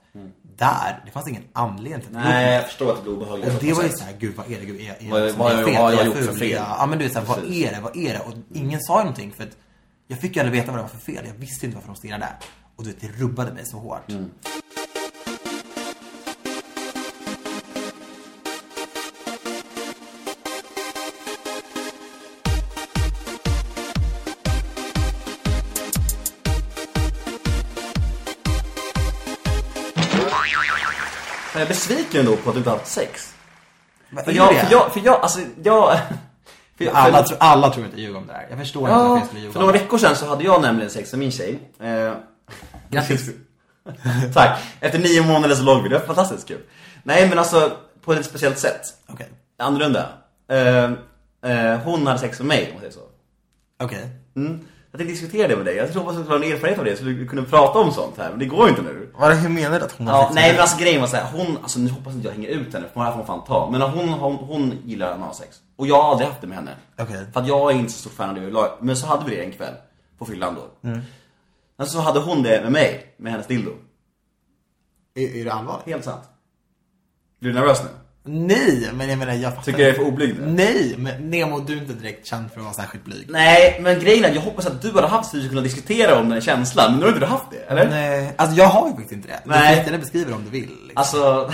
[0.57, 3.55] Där, det fanns ingen anledning till att Nej, jag förstår att det blir obehagligt.
[3.55, 4.67] Och det var ju såhär, gud vad är det?
[4.67, 5.75] Gud, är, är, Vad- liksom, vad- är jag fel?
[5.75, 6.51] vad har jag Är gjort för fel?
[6.51, 7.81] Ja, ja men du vet såhär, vad är det?
[7.81, 8.21] Vad är det?
[8.21, 9.57] Och ingen sa ju någonting för att
[10.07, 11.25] jag fick ju aldrig veta vad det var för fel.
[11.27, 12.29] Jag visste inte varför de stirrade.
[12.77, 14.11] Och du vet, det rubbade mig så hårt.
[14.11, 14.31] Mm.
[31.57, 33.35] Jag är besviken ändå på att du inte har haft sex.
[34.11, 34.61] Vad För är jag, det?
[34.61, 35.99] för jag, för jag, alltså jag...
[36.79, 38.47] För jag alla, för, tror, alla tror inte ljuger om det här.
[38.51, 39.79] Jag förstår inte varför ja, jag skulle ljuga för några det.
[39.79, 41.59] veckor sedan så hade jag nämligen sex med min tjej.
[41.81, 42.12] Eh,
[42.90, 43.31] Grattis.
[44.35, 44.59] Tack.
[44.81, 45.88] Efter nio månader så låg vi.
[45.88, 46.61] Det var fantastiskt kul.
[47.03, 47.73] Nej men alltså,
[48.05, 48.81] på ett speciellt sätt.
[49.07, 49.29] Okej.
[49.59, 50.09] Annorlunda.
[50.51, 50.85] Eh,
[51.53, 53.01] eh, hon hade sex med mig, om man säger så.
[53.85, 54.09] Okej.
[54.37, 54.61] Mm.
[54.97, 55.77] Jag tänkte diskutera det med dig.
[55.77, 57.93] Jag tror att du skulle ha en erfarenhet av det så du kunde prata om
[57.93, 58.31] sånt här.
[58.31, 59.13] Men det går ju inte nu.
[59.19, 61.59] Vad hur menar du att hon har Ja, nej men alltså grejen var såhär, hon,
[61.63, 63.69] alltså nu hoppas inte jag hänger ut henne för det här får man fan ta.
[63.71, 65.61] Men hon, hon, hon gillar analsex.
[65.77, 66.71] Och jag har aldrig haft det med henne.
[66.99, 67.27] Okej.
[67.33, 68.71] För att jag är inte så stor fan av det överlag.
[68.81, 69.75] Men så hade vi det en kväll.
[70.19, 70.89] På fyllan då.
[70.89, 71.01] Mm.
[71.77, 73.71] Men så hade hon det med mig, med hennes dildo.
[75.15, 75.87] Är, är det allvarligt?
[75.87, 76.23] Helt sant.
[77.41, 77.89] Blir du nervös nu?
[78.29, 80.35] Nej, men jag menar jag fattar Tycker jag är för oblyg?
[80.41, 83.27] Nej, men Nemo du är inte direkt känd för att vara särskilt blyg.
[83.29, 86.21] Nej, men grejen är jag hoppas att du hade haft så att vi kunna diskutera
[86.21, 86.91] om den känslan.
[86.91, 87.89] Men nu har inte du haft det, eller?
[87.89, 89.41] Nej, alltså jag har ju faktiskt inte det.
[89.45, 89.61] Du Nej.
[89.61, 90.61] får jättegärna beskriva det om du vill.
[90.69, 90.93] Liksom.
[90.95, 91.51] Alltså,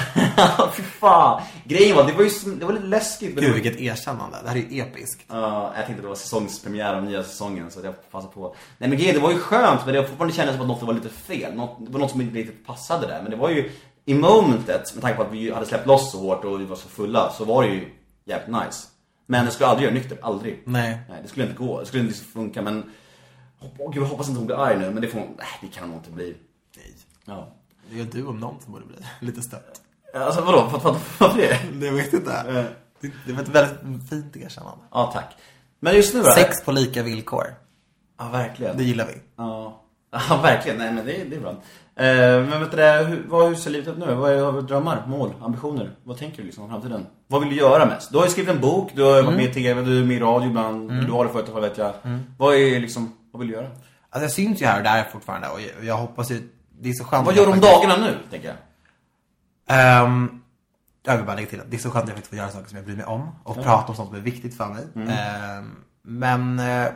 [0.77, 1.43] fy fan.
[1.65, 3.35] Grejen var, det var ju det var lite läskigt.
[3.35, 4.37] men Gud vilket erkännande.
[4.43, 5.25] Det här är ju episkt.
[5.29, 8.55] Ja, jag tänkte det var säsongspremiär av nya säsongen så jag passade på.
[8.79, 10.83] Nej men grejen, det var ju skönt men det var fortfarande kändes som att något
[10.83, 11.55] var lite fel.
[11.55, 13.23] Något, det var något som inte riktigt passade där.
[13.23, 13.71] Men det var ju
[14.05, 16.77] i momentet, med tanke på att vi hade släppt loss så hårt och vi var
[16.77, 17.89] så fulla, så var det ju
[18.25, 18.89] jävligt nice.
[19.27, 20.63] Men det skulle aldrig göra nykter, aldrig.
[20.65, 20.99] Nej.
[21.09, 21.81] Nej, det skulle inte gå.
[21.81, 22.91] Det skulle inte funka men...
[23.79, 25.29] Åh gud, jag hoppas inte hon blir arg nu, men det får hon...
[25.39, 26.37] Nej, det kan hon inte bli.
[26.77, 26.95] Nej.
[27.25, 27.49] Ja.
[27.91, 29.81] Det är du om någon som borde bli lite stött.
[30.15, 30.69] Alltså vadå?
[30.73, 31.59] Vad- vad- Varför det?
[31.81, 32.67] Det vet inte.
[33.01, 34.85] Det, det var ett väldigt fint erkännande.
[34.91, 35.37] Ja, tack.
[35.81, 36.31] Men just nu då?
[36.33, 37.55] Sex på lika villkor.
[38.19, 38.77] Ja, verkligen.
[38.77, 39.15] Det gillar vi.
[39.37, 40.79] Ja, ja verkligen.
[40.79, 41.63] Nej, men det, det är bra.
[41.97, 42.05] Eh,
[42.49, 44.15] men vet du det, hur, vad, hur ser livet ut nu?
[44.15, 45.91] Vad är du drömmar, mål, ambitioner?
[46.05, 47.07] Vad tänker du liksom om framtiden?
[47.27, 48.13] Vad vill du göra mest?
[48.13, 50.17] Du har ju skrivit en bok, du har varit med i TV, du är med
[50.17, 51.93] i radio ibland, du har det förut, vad vet jag.
[52.39, 53.67] Vad är liksom, vad vill du göra?
[53.67, 56.49] Alltså jag syns ju här och där fortfarande och jag, jag hoppas ju,
[56.81, 57.27] det är så skönt.
[57.27, 58.57] Vad gör du om dagarna nu, tänker jag?
[59.77, 60.43] Ehm,
[61.03, 62.51] jag vill bara lägga till att det är så skönt att jag faktiskt får göra
[62.51, 64.85] saker som jag bryr mig om och prata om sånt som är viktigt för mig.
[64.95, 65.09] Mm.
[65.09, 66.93] Ehm, men eh,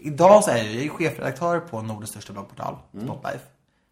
[0.00, 3.44] idag så är jag, jag är ju chefredaktör på Nordens största bloggportal, Spotlife.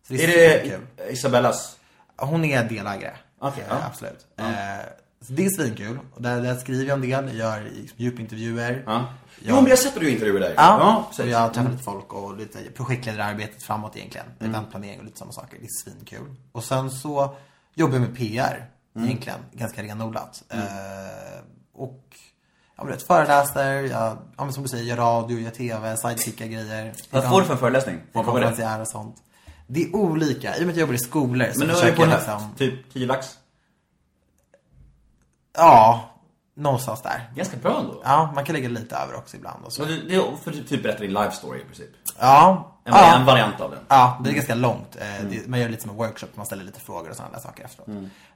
[0.08, 0.24] Så Mm.
[0.24, 1.12] Är det är, det.
[1.12, 1.76] Isabellas?
[2.16, 3.14] Hon är delägare.
[3.38, 3.86] Okej, Eh, ja.
[3.86, 4.26] Absolut.
[4.36, 4.44] Eh,
[5.26, 5.98] så det är svinkul.
[6.14, 8.82] Och där, där skriver jag en del, jag gör liksom djupintervjuer.
[8.86, 8.92] Ja.
[8.92, 9.06] Jag-
[9.48, 10.54] Jo, men jag att du intervjuer där.
[10.56, 11.32] Ja, så precis.
[11.32, 14.26] jag träffar lite folk och lite projektledararbetet framåt egentligen.
[14.40, 14.54] Mm.
[14.54, 15.56] Eventplanering och lite sådana saker.
[15.60, 16.34] Det är svinkul.
[16.52, 17.34] Och sen så
[17.74, 19.08] jobbar jag med PR Mm.
[19.08, 19.38] egentligen.
[19.52, 20.42] Ganska renodlat.
[20.48, 20.58] Eh,
[21.74, 22.04] och
[22.76, 26.46] ja, du vet, föreläser, jag, ja, men som du säger, gör radio, gör tv, sidekickar
[26.46, 26.92] grejer.
[27.10, 28.00] Vad får du för en föreläsning?
[28.12, 28.30] Jag det?
[28.30, 29.16] konferencier och sånt.
[29.66, 30.56] Det är olika.
[30.56, 32.02] I och med att jag jobbar i skolor så Men nu är försöker det på
[32.02, 32.28] en jag höft.
[32.28, 32.54] liksom...
[32.56, 33.26] Typ 10 lax.
[35.56, 36.10] Ja,
[36.54, 37.30] någonstans där.
[37.34, 38.00] Ganska bra ändå.
[38.04, 39.82] Ja, man kan lägga lite över också ibland och så.
[39.82, 41.90] Så det, det är för att typ berätta din life story i princip.
[42.18, 42.70] Ja.
[42.84, 43.16] En, ja.
[43.16, 43.80] en variant av den.
[43.88, 44.96] Ja, det är ganska långt.
[44.96, 47.40] Eh, det, man gör lite som en workshop, man ställer lite frågor och sådana där
[47.40, 47.88] saker efteråt.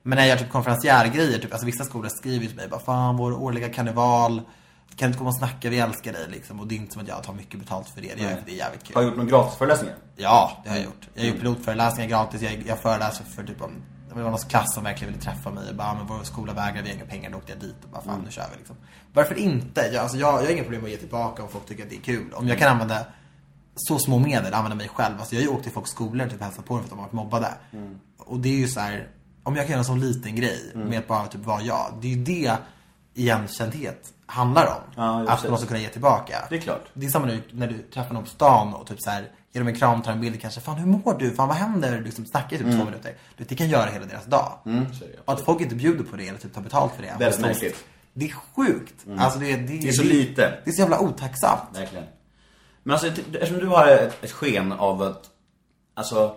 [0.02, 2.80] Men när jag gör typ konferenciärgrejer, typ, alltså vissa skolor skriver ju till mig bara
[2.80, 4.42] Fan, vår årliga karneval,
[4.98, 6.60] kan du inte komma och snacka, vi älskar dig liksom.
[6.60, 8.38] Och det är inte som att jag tar mycket betalt för det, det gör jag
[8.38, 8.94] för det är jävligt kul.
[8.96, 9.96] Har du gjort några gratisföreläsningar?
[10.16, 11.08] Ja, det har jag gjort.
[11.14, 13.70] Jag har gjort pilotföreläsningar gratis, jag, jag föreläser för typ om
[14.08, 16.52] det var någon klass som verkligen ville träffa mig och bara, "Ah, men vår skola
[16.52, 17.30] vägrar, vi har inga pengar.
[17.30, 18.76] Då åkte jag dit och bara, fan nu kör vi liksom.
[19.12, 19.80] Varför inte?
[19.80, 21.96] Jag, alltså, jag, jag har inga problem att ge tillbaka om folk tycker att det
[21.96, 22.32] är kul.
[22.34, 23.06] Om jag kan använda
[23.76, 25.14] så små medel, använda mig själv.
[25.18, 26.90] Alltså jag har ju åkt till folks skolor och typ hälsat på dem för att
[26.90, 27.48] de har varit mobbade.
[28.18, 29.08] Och det är ju så här,
[29.42, 31.94] om jag kan göra en sån liten grej med att bara typ vara jag.
[32.00, 32.52] Det är ju det
[33.18, 34.92] igenkändhet handlar om.
[34.96, 35.48] Ja, att det.
[35.50, 36.46] man ska kunna ge tillbaka.
[36.50, 36.84] Det är klart.
[36.94, 39.60] Det är samma nu när du träffar någon på stan och typ så här ger
[39.60, 40.60] dem en kram, tar en bild kanske.
[40.60, 41.30] Fan hur mår du?
[41.34, 42.00] Fan vad händer?
[42.00, 43.14] Liksom snackar i typ två minuter.
[43.36, 44.52] Du vet, det kan göra hela deras dag.
[44.66, 47.14] Mm, det, och att folk inte bjuder på det eller typ tar betalt för det.
[47.18, 47.74] Väldigt Så- märkligt.
[47.74, 47.84] Mm.
[48.12, 48.94] Det är sjukt.
[49.18, 50.58] Alltså det, det, Det är så lite.
[50.64, 51.62] Det är så jävla otacksamt.
[51.74, 52.04] Verkligen.
[52.82, 55.24] Men alltså, eftersom du har ett, ett sken av att,
[55.94, 56.36] alltså,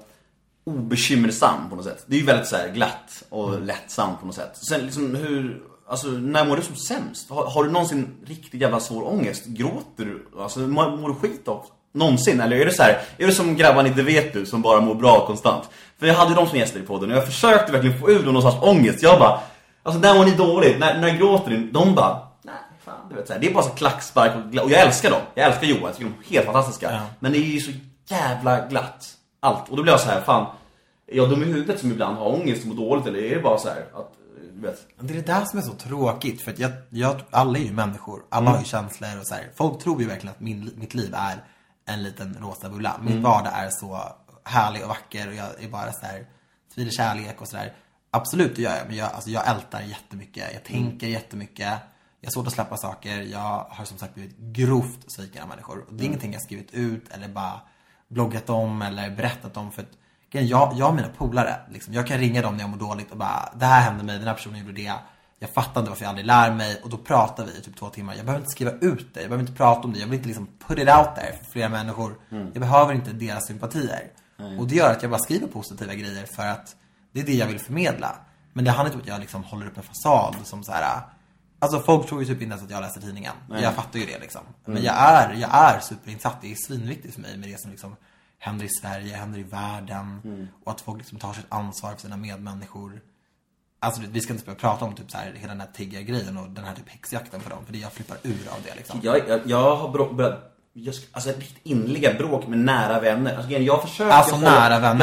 [0.64, 2.04] obekymmersam på något sätt.
[2.08, 4.58] Det är ju väldigt så här glatt och lättsamt på något sätt.
[4.70, 7.30] Sen liksom hur, alltså när mår du som sämst?
[7.30, 9.46] Har, har du någonsin riktigt jävla svår ångest?
[9.46, 10.28] Gråter du?
[10.40, 11.66] Alltså mår, mår du skit av?
[11.94, 12.42] Någonsin?
[12.42, 14.82] Eller är det så här, är det som grabbarna i Det vet du som bara
[14.82, 15.70] mår bra konstant?
[16.00, 18.24] För jag hade ju dem som gäster i podden och jag försökte verkligen få ur
[18.24, 19.04] dem någon slags ångest.
[19.04, 19.40] Jag bara,
[19.84, 20.80] alltså när mår ni dåligt?
[20.80, 21.58] När, när gråter ni?
[21.58, 24.72] De bara, nej fan du vet så här, Det är bara så klackspark och, och
[24.72, 25.22] jag älskar dem.
[25.36, 26.92] Jag älskar Johan, jag tycker de är helt fantastiska.
[26.92, 27.02] Ja.
[27.20, 27.72] Men det är ju så
[28.08, 29.08] jävla glatt.
[29.40, 29.70] Allt.
[29.70, 30.46] Och då blir jag så här, fan.
[31.08, 33.42] Är jag dum i huvudet som ibland har ångest och mår dåligt eller är det
[33.42, 34.14] bara så här att,
[34.54, 34.88] vet.
[35.00, 36.42] Det är det där som är så tråkigt.
[36.42, 38.24] För att jag, jag, alla är ju människor.
[38.30, 39.52] Alla har ju känslor och så här.
[39.56, 41.44] Folk tror ju verkligen att min, mitt liv är
[41.86, 43.00] en liten rosa bulla.
[43.04, 44.00] Min vardag är så
[44.44, 46.26] härlig och vacker och jag är bara så här
[46.72, 47.74] sprider kärlek och sådär.
[48.12, 48.88] Absolut, det gör jag.
[48.88, 50.54] Men jag, alltså, jag ältar jättemycket.
[50.54, 51.80] Jag tänker jättemycket.
[52.20, 53.22] Jag har svårt att släppa saker.
[53.22, 55.86] Jag har som sagt blivit grovt sviken av människor.
[55.88, 57.62] Och det är ingenting jag skrivit ut eller bara
[58.08, 59.72] bloggat om eller berättat om.
[59.72, 59.98] För att
[60.40, 63.18] jag, jag och mina polare, liksom, jag kan ringa dem när jag mår dåligt och
[63.18, 64.94] bara Det här hände mig, den här personen gjorde det.
[65.40, 66.82] Jag fattar inte varför jag aldrig lär mig.
[66.84, 68.16] Och då pratar vi i typ två timmar.
[68.16, 69.22] Jag behöver inte skriva ut det.
[69.22, 70.00] Jag behöver inte prata om det.
[70.00, 72.16] Jag vill inte liksom put it out there för flera människor.
[72.30, 74.12] Jag behöver inte deras sympatier.
[74.60, 76.76] Och det gör att jag bara skriver positiva grejer för att
[77.12, 78.16] det är det jag vill förmedla.
[78.54, 81.02] Men det handlar inte om att jag liksom håller upp en fasad som så här.
[81.60, 83.34] Alltså folk tror ju typ inte ens att jag läser tidningen.
[83.50, 84.42] Jag fattar ju det liksom.
[84.66, 86.38] Men jag är, jag är superinsatt.
[86.42, 87.96] Det är svinviktigt för mig med det som liksom
[88.44, 90.22] händer i Sverige, händer i världen.
[90.64, 93.02] Och att folk liksom tar sitt ansvar för sina medmänniskor.
[93.80, 96.50] Alltså vi ska inte börja prata om typ så här, hela den här tiggargrejen och
[96.50, 97.66] den här typ häxjakten på dem.
[97.66, 99.00] För det jag flippar ur av det liksom.
[99.04, 103.36] Jag, jag, jag har börjat, sk- alltså riktigt innerliga bråk med nära vänner.
[103.38, 104.52] Alltså, jag försöker Alltså, hålla.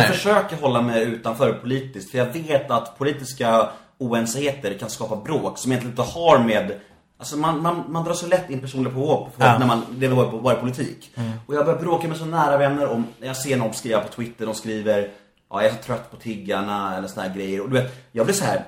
[0.03, 2.11] Jag försöker hålla mig utanför politiskt.
[2.11, 6.81] För jag vet att politiska oenigheter kan skapa bråk som egentligen inte har med
[7.19, 9.47] Alltså man, man, man drar så lätt in personliga påhopp på Ja.
[9.47, 9.61] Mm.
[9.61, 11.11] när man lever bara på bara politik.
[11.47, 14.09] Och jag börjar bråka med så nära vänner om, när jag ser någon skriva på
[14.09, 15.11] Twitter, de skriver
[15.51, 17.61] Ja, jag är så trött på tiggarna eller såna här grejer.
[17.61, 18.65] Och du vet, jag blir så här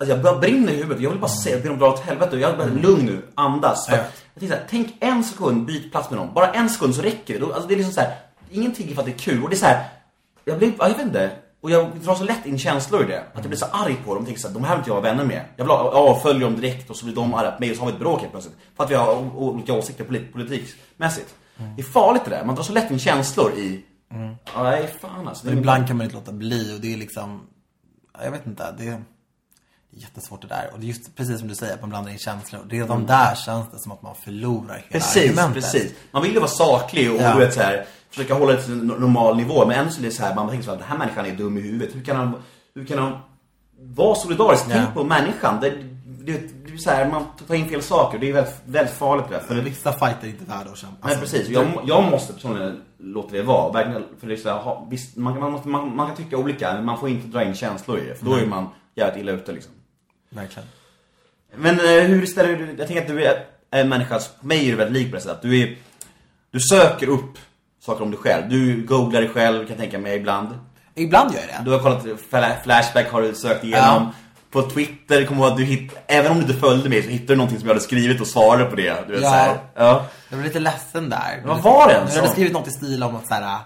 [0.00, 1.02] Alltså jag bara brinner i huvudet.
[1.02, 2.36] Jag vill bara säga be dem dra åt helvete.
[2.36, 3.86] Jag bara, lugn nu, andas.
[3.90, 3.96] Ja.
[3.96, 4.04] jag
[4.40, 6.34] tänker så här, tänk en sekund, byt plats med någon.
[6.34, 7.46] Bara en sekund så räcker det.
[7.46, 8.16] Alltså det är liksom så här,
[8.50, 9.42] ingen tigger för att det är kul.
[9.44, 9.84] Och det är så här,
[10.44, 11.30] jag blir, ja, jag vet inte.
[11.60, 13.20] Och jag drar så lätt in känslor i det.
[13.20, 14.16] Att jag blir så arg på dem.
[14.22, 15.44] Jag tänker så här, de här vill inte jag vara vänner med.
[15.56, 17.86] Jag vill avfölja dem direkt och så blir de arga på mig och så har
[17.86, 18.56] vi ett bråk helt plötsligt.
[18.76, 21.34] För att vi har olika åsikter polit- politikmässigt.
[21.76, 22.44] Det är farligt det där.
[22.44, 23.84] Man drar så lätt in känslor i...
[24.54, 25.44] Ja, nej, fan alltså.
[25.46, 27.40] Det Men ibland kan man inte låta bli och det är liksom,
[28.18, 29.02] ja, jag vet inte, det är,
[29.90, 30.70] det är jättesvårt det där.
[30.72, 32.60] Och det är just precis som du säger, att man blandar in känslor.
[32.70, 35.54] Redan där känns det som att man förlorar hela Precis, argumentet.
[35.54, 35.92] precis.
[36.10, 37.36] Man vill ju vara saklig och Ja.
[37.36, 39.66] vet så här, försöka hålla det till en normal nivå.
[39.66, 41.36] Men ändå så är det så här, man tänker så här, den här människan är
[41.36, 41.96] dum i huvudet.
[41.96, 42.34] Hur kan han,
[42.74, 43.18] hur kan han
[43.80, 44.64] vara solidarisk?
[44.68, 44.72] Ja.
[44.72, 45.60] Tänk på människan.
[45.60, 45.70] Det,
[46.06, 48.18] det, det är så här, man tar in fel saker.
[48.18, 49.38] Det är väldigt, väldigt farligt där.
[49.38, 50.96] För vissa fighter är inte värda att kämpa.
[51.06, 53.72] Nej Alltså, precis, jag, jag måste personligen låta det vara.
[53.72, 56.36] Verkligen, för det är så här, ha, visst, man, man, måste, man, man kan tycka
[56.36, 58.14] olika, men man får inte dra in känslor i det.
[58.14, 59.72] För då är man jävligt illa ute liksom.
[60.30, 60.68] Verkligen.
[61.56, 64.70] Men eh, hur ställer du Jag tänker att du är en människa, på mig är
[64.70, 65.42] du väldigt lik på det sättet.
[65.42, 65.76] Du är,
[66.50, 67.38] du söker upp
[67.92, 68.48] saker om dig själv.
[68.48, 70.48] Du googlar dig själv, kan jag tänka mig ibland.
[70.94, 71.64] Ibland gör jag det.
[71.64, 74.02] Du har kollat fla- Flashback, har du sökt igenom.
[74.02, 74.12] Ja.
[74.50, 77.32] På Twitter kommer jag att du hitt, även om du inte följde mig så hittade
[77.32, 79.04] du någonting som jag hade skrivit och svarade på det.
[79.06, 79.28] Du vet, Ja.
[79.28, 79.58] så här.
[79.74, 80.04] ja.
[80.28, 81.42] Jag blev lite ledsen där.
[81.46, 82.14] Vad var det ens?
[82.14, 83.58] Jag hade skrivit något i stil om att så här,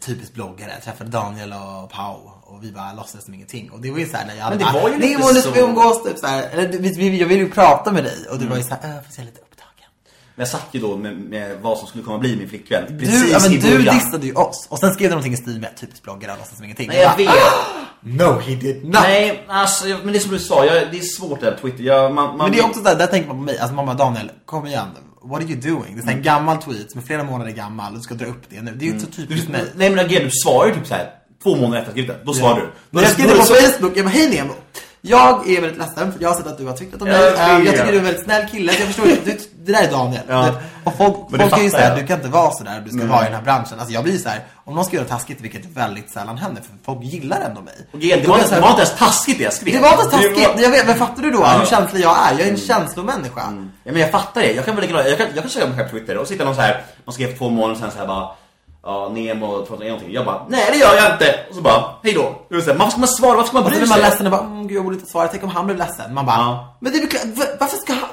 [0.00, 3.70] typiskt bloggare, jag träffade Daniel och Pau och vi bara låtsades som ingenting.
[3.70, 5.40] Och det var ju såhär när jag hade Men det var ju lite nu så.
[5.40, 6.78] ska vi umgås typ såhär, eller vi-
[7.10, 9.22] vi- jag ville ju prata med dig och du var ju såhär, äh, får se
[9.22, 9.46] lite upptagen.
[9.48, 9.49] Men
[10.40, 12.84] jag satt ju då med, med vad som skulle komma bli min flickvän.
[12.88, 13.94] Du, Precis ja, men i du början.
[13.94, 14.66] dissade ju oss.
[14.70, 16.88] Och sen skrev du någonting i stil med typiskt bloggare, låtsas som ingenting.
[16.88, 17.30] Nej, jag vet.
[18.02, 18.92] No, he did not.
[18.92, 21.84] Nej, alltså, men det är som du sa, jag, det är svårt det här Twitter.
[21.84, 23.94] Jag, man, man, Men det är också där, där tänker man på mig, alltså mamma
[23.94, 24.88] Daniel, kom igen.
[25.24, 25.94] What are you doing?
[25.96, 26.16] Det är Mm.
[26.16, 28.74] en gammal tweet som är flera månader gammal och du ska dra upp det nu.
[28.74, 29.64] Det är ju så typiskt Du, mig.
[29.76, 31.10] nej men Agge, du svarar ju typ så här
[31.42, 32.16] två månader efter att det.
[32.24, 32.68] Då svarar du.
[32.90, 34.52] Men jag skrev det på Facebook, jag bara hej Nemo.
[35.02, 37.16] Jag är väldigt ledsen för jag har sett att du har twittrat om mig.
[37.20, 37.66] Jag vet.
[37.66, 38.72] jag tycker du är en väldigt snäll kille.
[38.78, 40.22] Jag förstår inte, du, det där är Daniel.
[40.28, 40.48] Ja.
[40.84, 43.06] Och folk, folk är ju såhär, du kan inte vara sådär, du ska Nej.
[43.06, 43.78] vara i den här branschen.
[43.78, 46.72] Alltså jag blir så här, om någon ska göra taskigt, vilket väldigt sällan händer, för
[46.84, 47.74] folk gillar ändå mig.
[47.92, 49.52] Och det, var, är jag inte- så det här, var inte ens taskigt det jag
[49.52, 49.74] skrev.
[49.74, 51.48] det var inte taskigt, Det var- jag vet, men fattar du då Ja.
[51.58, 52.38] hur känslig jag är?
[52.38, 53.40] Jag är en känslomänniska.
[53.84, 54.52] Ja, men jag fattar det.
[54.52, 56.44] Jag kan väl lägga jag kan, jag kan köra mig själv på Twitter och sitta
[56.44, 58.28] någon så här, man skrev två månader sedan så här bara
[58.82, 60.12] Ja, Nemo pratar någonting.
[60.12, 61.34] Jag bara, nej det gör jag inte.
[61.48, 62.34] Och så bara, hej då.
[62.48, 63.36] Du vet så här, Varför ska man svara?
[63.36, 64.10] Varför ska man Och så bry blir man sig?
[64.10, 66.14] ledsen och bara, mm, gud jag borde inte svara, tänk om han blev ledsen.
[66.14, 66.76] Man bara, Ja.
[66.80, 67.22] men det är klart,
[67.60, 68.08] varför ska han,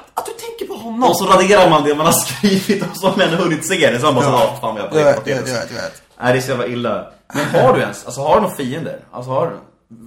[1.00, 1.06] på?
[1.06, 3.98] Och så raderar man det man har skrivit och så har man hunnit se det.
[4.00, 4.40] Så man bara, så, Ja.
[4.54, 6.02] ja, fan vad jag har vet, jag vet, jag vet.
[6.20, 7.06] Nej, det är så jävla illa.
[7.34, 9.04] Men har du ens, alltså har du några fiender?
[9.12, 9.56] Alltså har du,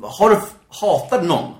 [0.07, 0.35] har du,
[0.69, 1.51] hatar du någon?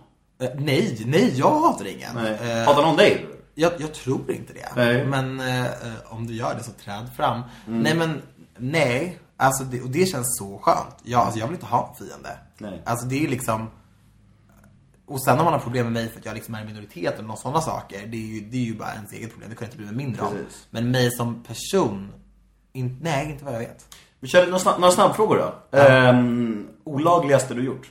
[0.42, 2.10] Eh, Nej, nej, jag hatar ingen.
[2.16, 2.52] Nej.
[2.52, 3.26] Eh, Hatar någon dig?
[3.56, 4.70] Jag, jag tror inte det.
[4.76, 5.02] Nej.
[5.02, 5.10] Mm.
[5.38, 5.68] Men eh,
[6.10, 7.42] om du gör det så träd fram.
[7.66, 8.22] Nej men,
[8.58, 9.20] nej.
[9.38, 10.96] Alltså det, och det känns så skönt.
[11.04, 12.30] Jag, alltså, jag vill inte ha en fiende.
[12.58, 12.82] Nej.
[12.86, 13.70] Alltså det är liksom...
[15.06, 17.14] Och sen om man har problem med mig för att jag liksom är en minoritet
[17.14, 18.08] eller några sådana saker.
[18.08, 19.50] Det är, ju, det är ju bara ens eget problem.
[19.50, 20.22] Det kan jag inte bli med mindre.
[20.22, 20.68] Precis.
[20.70, 22.14] Men mig som person,
[22.74, 23.96] in, nej inte vad jag vet.
[24.20, 25.38] Vi kör några, snabb, några snabbfrågor
[25.72, 25.78] då.
[25.78, 27.90] Ehm, olagligaste du gjort?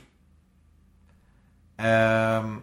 [1.77, 2.61] Ehm,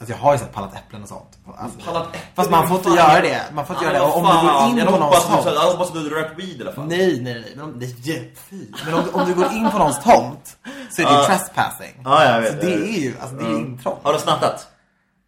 [0.00, 1.38] alltså jag har ju sett pallat äpplen och sånt.
[1.56, 2.22] Alltså, Pallat äpplen?
[2.34, 2.98] Fast man får inte Fan.
[2.98, 3.42] göra det.
[3.54, 4.04] Man får inte göra det.
[4.04, 5.44] Om du går in jag på någons tomt.
[5.44, 6.86] du, jag hoppas att du rökt weed i alla fall.
[6.86, 7.52] Nej, nej, nej.
[7.56, 8.66] Men om, det är jättefy.
[8.84, 10.56] Men om, om du går in på någons tomt
[10.90, 11.26] så är det ju Ja.
[11.26, 12.00] trespassing.
[12.04, 12.88] Ja, jag vet, Så jag det vet.
[12.96, 13.98] är ju, alltså det är intrång.
[14.02, 14.68] Har du snattat?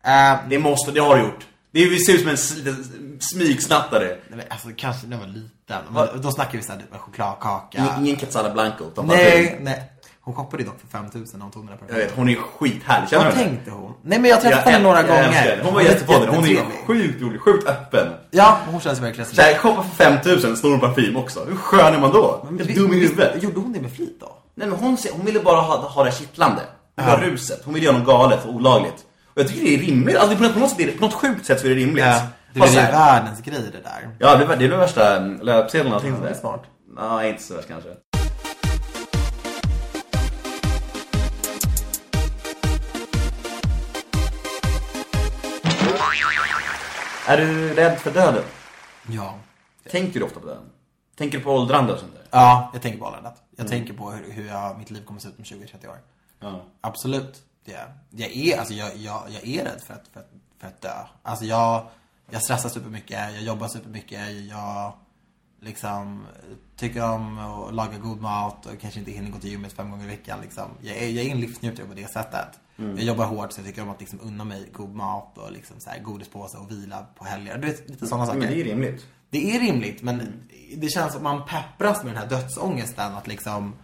[0.07, 1.47] Eh, Det måste, det har du gjort.
[1.73, 4.07] Det är- det ser ut som en s- liten smygsnattare.
[4.07, 5.83] nej, men alltså kanske när jag var liten.
[5.91, 7.79] Men då snackar vi såhär med chokladkaka.
[7.79, 8.85] Ingen- Ingen Blanco.
[8.85, 9.65] utan Nej, parfym.
[9.65, 9.93] nej.
[10.21, 12.35] Hon shoppade ju dock för 5000 när hon tog den där Jag vet, hon är
[12.35, 13.09] skithärlig.
[13.09, 13.51] Känner Vad du henne?
[13.51, 13.93] tänkte hon?
[14.03, 15.51] Nej men jag träffade Jag henne några älskar- älskar gånger.
[15.51, 15.63] henne.
[15.65, 16.27] Hon var jättepoddig.
[16.29, 16.87] Hon är jättetrevlig.
[16.87, 18.09] sjukt rolig, sjukt öppen.
[18.31, 21.45] Ja, hon känns verkligen Så här, shoppa för 5000, snor en parfym också.
[21.45, 22.47] Hur skön är man då?
[22.59, 23.43] Helt dum i huvudet.
[23.43, 24.36] Gjorde hon det med flit då?
[24.59, 26.63] Nej men hon, hon ville bara ha, ha det kittlande.
[26.97, 27.63] Hon ville ha ruset.
[27.65, 29.05] Hon ville göra något galet och olagligt.
[29.35, 30.17] Och jag tycker det är rimligt.
[30.17, 31.77] Alltså, på, något, på, något, sätt är det- på något sjukt sätt så är det
[31.77, 32.05] rimligt.
[32.05, 32.23] Ja.
[32.55, 34.09] Det är här- världens grej det där.
[34.19, 36.63] Ja, det, var- det är värsta löpsedeln och Ja, det är smart.
[36.99, 37.89] Nej, inte så värst kanske.
[47.29, 48.45] Är du rädd för döden?
[49.09, 49.35] Ja.
[49.91, 50.63] Tänker du ofta på döden?
[51.19, 52.16] Tänker du på åldrande och sånt där?
[52.31, 53.43] Ja, jag tänker på åldrandet.
[53.57, 55.99] Jag tänker på hur, hur jag, mitt liv kommer se ut om 20-30 år.
[56.41, 56.63] Ja.
[56.81, 57.43] Absolut.
[57.65, 57.95] Det är.
[58.11, 60.95] Jag är, alltså jag, jag, jag är rädd för att, för, att, för att dö.
[61.23, 61.87] Alltså jag,
[62.31, 64.93] jag stressar supermycket, jag jobbar supermycket, jag
[65.61, 66.27] liksom
[66.77, 70.05] tycker om att laga god mat och kanske inte hinner gå till gymmet fem gånger
[70.05, 70.65] i veckan liksom.
[70.81, 72.61] Jag är, jag är en livsnjutare på det sättet.
[72.77, 75.81] Jag jobbar hårt så jag tycker om att liksom unna mig god mat och liksom
[75.81, 77.59] så här godispåse och vila på helger.
[77.59, 78.39] Du vet, lite sådana saker.
[78.39, 79.07] Men det är rimligt.
[79.37, 80.33] Det är rimligt, men
[80.77, 83.75] det känns som att man peppras med den här dödsångesten att liksom,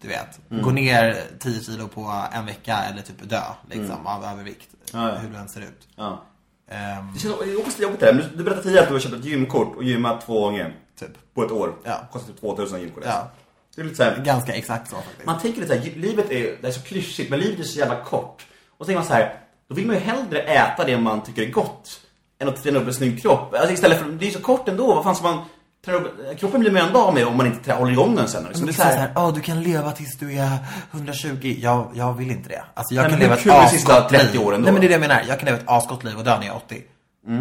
[0.00, 4.68] du vet, gå ner 10 kilo på en vecka eller typ dö liksom av övervikt.
[4.92, 5.14] Ja, ja.
[5.14, 5.88] Hur du än ser ut.
[5.96, 6.22] Ja.
[6.70, 7.34] Ehm, Det känns
[7.66, 8.12] också jobbigt det där.
[8.12, 10.74] Du, du berättade tidigare att du har köpt ett gymkort och gymmat två gånger.
[10.98, 11.34] Typ.
[11.34, 11.74] På ett år.
[11.84, 12.08] Ja.
[12.12, 13.02] Kostar typ 2000 gymkort.
[13.06, 13.30] Ja.
[13.74, 15.26] Det är lite såhär, ganska exakt så faktiskt.
[15.26, 18.04] man tänker lite såhär, livet är, det är så klyschigt, men livet är så jävla
[18.04, 18.46] kort.
[18.78, 21.42] Och så tänker man så här, då vill man ju hellre äta det man tycker
[21.42, 22.00] är gott
[22.38, 23.54] än att träna upp en snygg kropp.
[23.54, 25.44] Alltså istället för, det är så kort ändå, vad fan ska man
[25.84, 28.16] träna upp, kroppen blir man ju ändå av med om man inte trä- håller igång
[28.16, 28.44] den sen.
[28.44, 28.66] Liksom.
[28.66, 30.58] Det Det är är så så "Åh, du kan leva tills du är
[30.90, 31.56] 120.
[31.60, 32.64] Jag, jag vill inte det.
[32.74, 34.40] Alltså jag Nej, kan men leva ett sista asgott 30 liv.
[34.46, 34.64] åren då?
[34.64, 35.22] Nej men det är det jag menar.
[35.28, 36.82] Jag kan leva ett asgott liv och dö när jag är 80.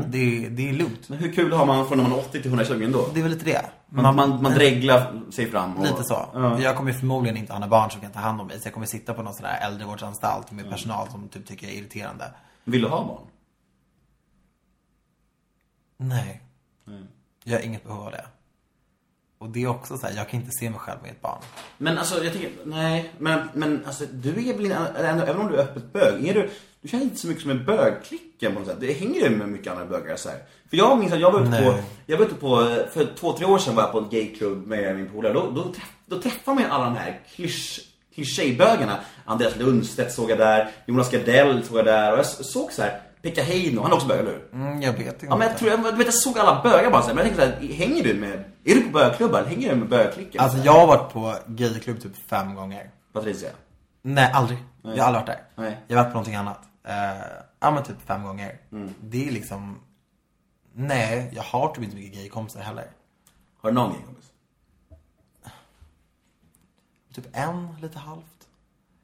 [0.07, 1.09] Det, det är lugnt.
[1.09, 3.05] men hur kul har man från när man är 80 till 120 ändå?
[3.13, 3.61] Det är väl lite det.
[3.89, 5.77] Man, man, man dreglar sig fram.
[5.77, 6.25] Och, Lite så.
[6.33, 6.59] Ja.
[6.61, 8.59] Jag kommer ju förmodligen inte ha några barn som kan ta hand om mig.
[8.59, 11.75] Så jag kommer sitta på någon sån här äldrevårdsanstalt med personal som typ tycker jag
[11.75, 12.25] är irriterande.
[12.63, 13.21] Vill du ha barn?
[15.97, 16.41] Nej.
[17.43, 18.25] Jag har inget behov av det.
[19.37, 21.41] Och det är också så här, jag kan inte se mig själv med ett barn.
[21.77, 24.71] Men alltså, jag tänker, nej, men, men alltså, du är väl
[25.05, 26.49] ändå, även om du är öppet bög, är du,
[26.81, 28.77] du känns inte så mycket som en bögklicken på något sätt.
[28.79, 30.37] Det hänger ju med mycket andra bögar så här.
[30.69, 31.83] För jag minns att jag var ute på, Nej.
[32.05, 32.57] jag var ute på,
[32.91, 35.33] för två, tre år sedan var jag på en gayklubb med min polare.
[35.33, 37.79] Då, då, träff, då träffade man alla de här klysch,
[38.15, 38.99] klyschbögarna.
[39.25, 43.01] Andreas Lundstedt såg jag där, Jonas Gardell såg jag där och jag såg så här,
[43.25, 44.49] Pekka Heino, han är också bög, eller hur?
[44.53, 45.25] Mm, jag vet inte.
[45.25, 47.27] Ja men jag tror, jag, du vet, jag såg alla bögar bara så här, men
[47.27, 49.43] jag tänkte så här, hänger du med, är du på bögklubbar?
[49.43, 50.41] Hänger du med bögklicken?
[50.41, 52.91] Alltså jag har varit på gayklubb typ fem gånger.
[53.13, 53.49] Patricia.
[54.01, 54.59] Nej, aldrig.
[54.81, 55.43] Jag har aldrig varit där.
[55.55, 55.77] Nej.
[55.87, 56.59] Jag har varit på någonting annat.
[56.87, 57.23] Uh,
[57.59, 58.59] ja men typ fem gånger.
[58.71, 58.93] Mm.
[59.01, 59.79] Det är liksom...
[60.73, 62.85] Nej, jag har typ inte mycket gaykompisar heller.
[63.61, 64.25] Har du någon gaykompis?
[67.15, 68.34] Typ en, lite halvt.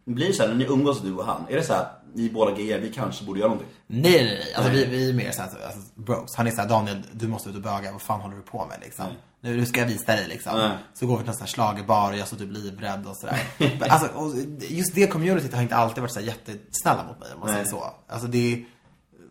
[0.06, 2.30] Det blir så här, när ni umgås du och han, är det så här, ni
[2.30, 3.74] båda gayer, vi kanske borde göra någonting?
[3.88, 4.54] Nej, nej, nej.
[4.56, 6.36] Alltså vi, vi är mer såhär, alltså, bros.
[6.38, 7.92] Han är såhär, Daniel, du måste ut och böga.
[7.92, 9.06] Vad fan håller du på med liksom?
[9.42, 10.58] Nu, nu ska jag visa dig liksom.
[10.58, 10.72] Nej.
[10.94, 13.40] Så går vi till en sån här schlagerbar och jag står typ livrädd och sådär.
[13.90, 14.32] Alltså, och
[14.70, 17.56] just det communityt har inte alltid varit så här jättesnälla mot mig om man Nej.
[17.56, 17.94] säger så.
[18.08, 18.66] Alltså det är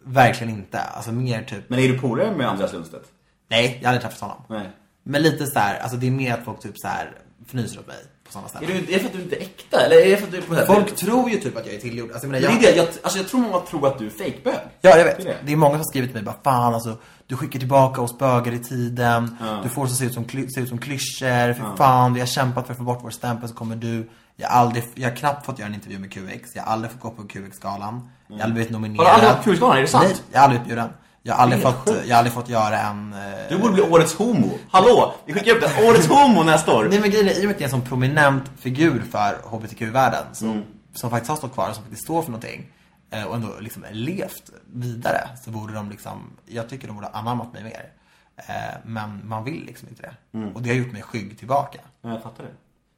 [0.05, 0.81] verkligen inte.
[0.81, 3.09] Alltså mer typ, Men är du polare med Andreas Lundstedt?
[3.49, 4.45] nej, jag har aldrig träffat honom.
[4.49, 4.71] Nej.
[5.03, 7.87] Men lite så här, alltså det är mer att folk typ så här fnyser åt
[7.87, 7.97] mig
[8.33, 8.85] på sådana Är, ställen.
[8.87, 9.81] du, är det för att du inte är äkta?
[9.85, 11.79] Eller är det för att du är på Folk tror ju typ att jag är
[11.81, 12.11] tillgjord.
[12.11, 13.99] Alltså, jag menar, Men jag, det är det, jag, alltså jag tror många tror att
[13.99, 14.55] du är fejkbög.
[14.81, 15.17] Ja, jag vet.
[15.17, 15.37] Det är det.
[15.45, 18.19] Det är många som har skrivit till mig bara Fan alltså, du skickar tillbaka oss
[18.19, 21.53] bögar i tiden Du får oss att se ut som, kly- se ut som klyschor
[21.53, 24.49] För fan, vi har kämpat för att få bort vår stämpel så kommer du Jag
[24.49, 27.01] har aldrig, jag har knappt fått göra en intervju med QX Jag har aldrig fått
[27.01, 29.77] gå på QX-galan Jag har aldrig blivit nominerad Har du aldrig varit på QX-galan?
[29.79, 30.05] Är det sant?
[30.09, 30.89] Nej, jag har aldrig blivit bjuden
[31.23, 34.15] Jag har aldrig, fått, jag har aldrig fått göra en eh, Du borde bli årets
[34.15, 34.51] homo.
[34.71, 35.15] Hallå!
[35.25, 35.89] Vi skickar upp det.
[35.89, 36.87] Årets homo nästa år.
[36.91, 39.39] Nej men grejen är, i och med att jag är en sån prominent figur för
[39.51, 40.63] HBTQ-världen som, Mm.
[40.95, 42.67] som faktiskt har stått kvar och som faktiskt står för någonting
[43.11, 47.15] eh, och ändå liksom levt vidare så borde de liksom, jag tycker de borde ha
[47.19, 47.89] anammat mig mer.
[48.37, 48.55] Eh,
[48.85, 50.39] Men man vill liksom inte det.
[50.39, 50.53] Mm.
[50.57, 51.79] Och det har gjort mig skygg tillbaka.
[52.03, 52.51] Ja, jag fattar det.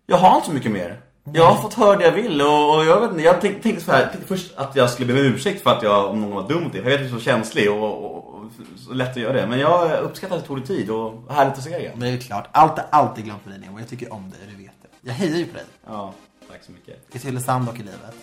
[0.07, 1.01] Jag har inte så mycket mer.
[1.25, 3.85] Jag har fått höra det jag vill och, och jag vet inte, jag tänkte, tänkte
[3.85, 6.31] så här, tänkte först att jag skulle be om ursäkt för att jag, om någon
[6.31, 6.79] var dum mot det.
[6.79, 9.47] Jag vet att du är så känslig och, och, och så lätt att göra det.
[9.47, 11.93] Men jag uppskattar att det tog dig tid och härligt att se dig igen.
[11.97, 13.79] Men det är klart, allt är alltid glömt för dig Nemo.
[13.79, 14.89] Jag tycker om dig, du vet det.
[15.01, 15.65] Jag hejar ju på dig.
[15.87, 16.13] Ja,
[16.51, 17.15] tack så mycket.
[17.15, 18.15] I Tylösand och i livet.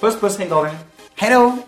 [0.00, 0.76] Puss puss, hej Daniel.
[1.14, 1.58] Hej då!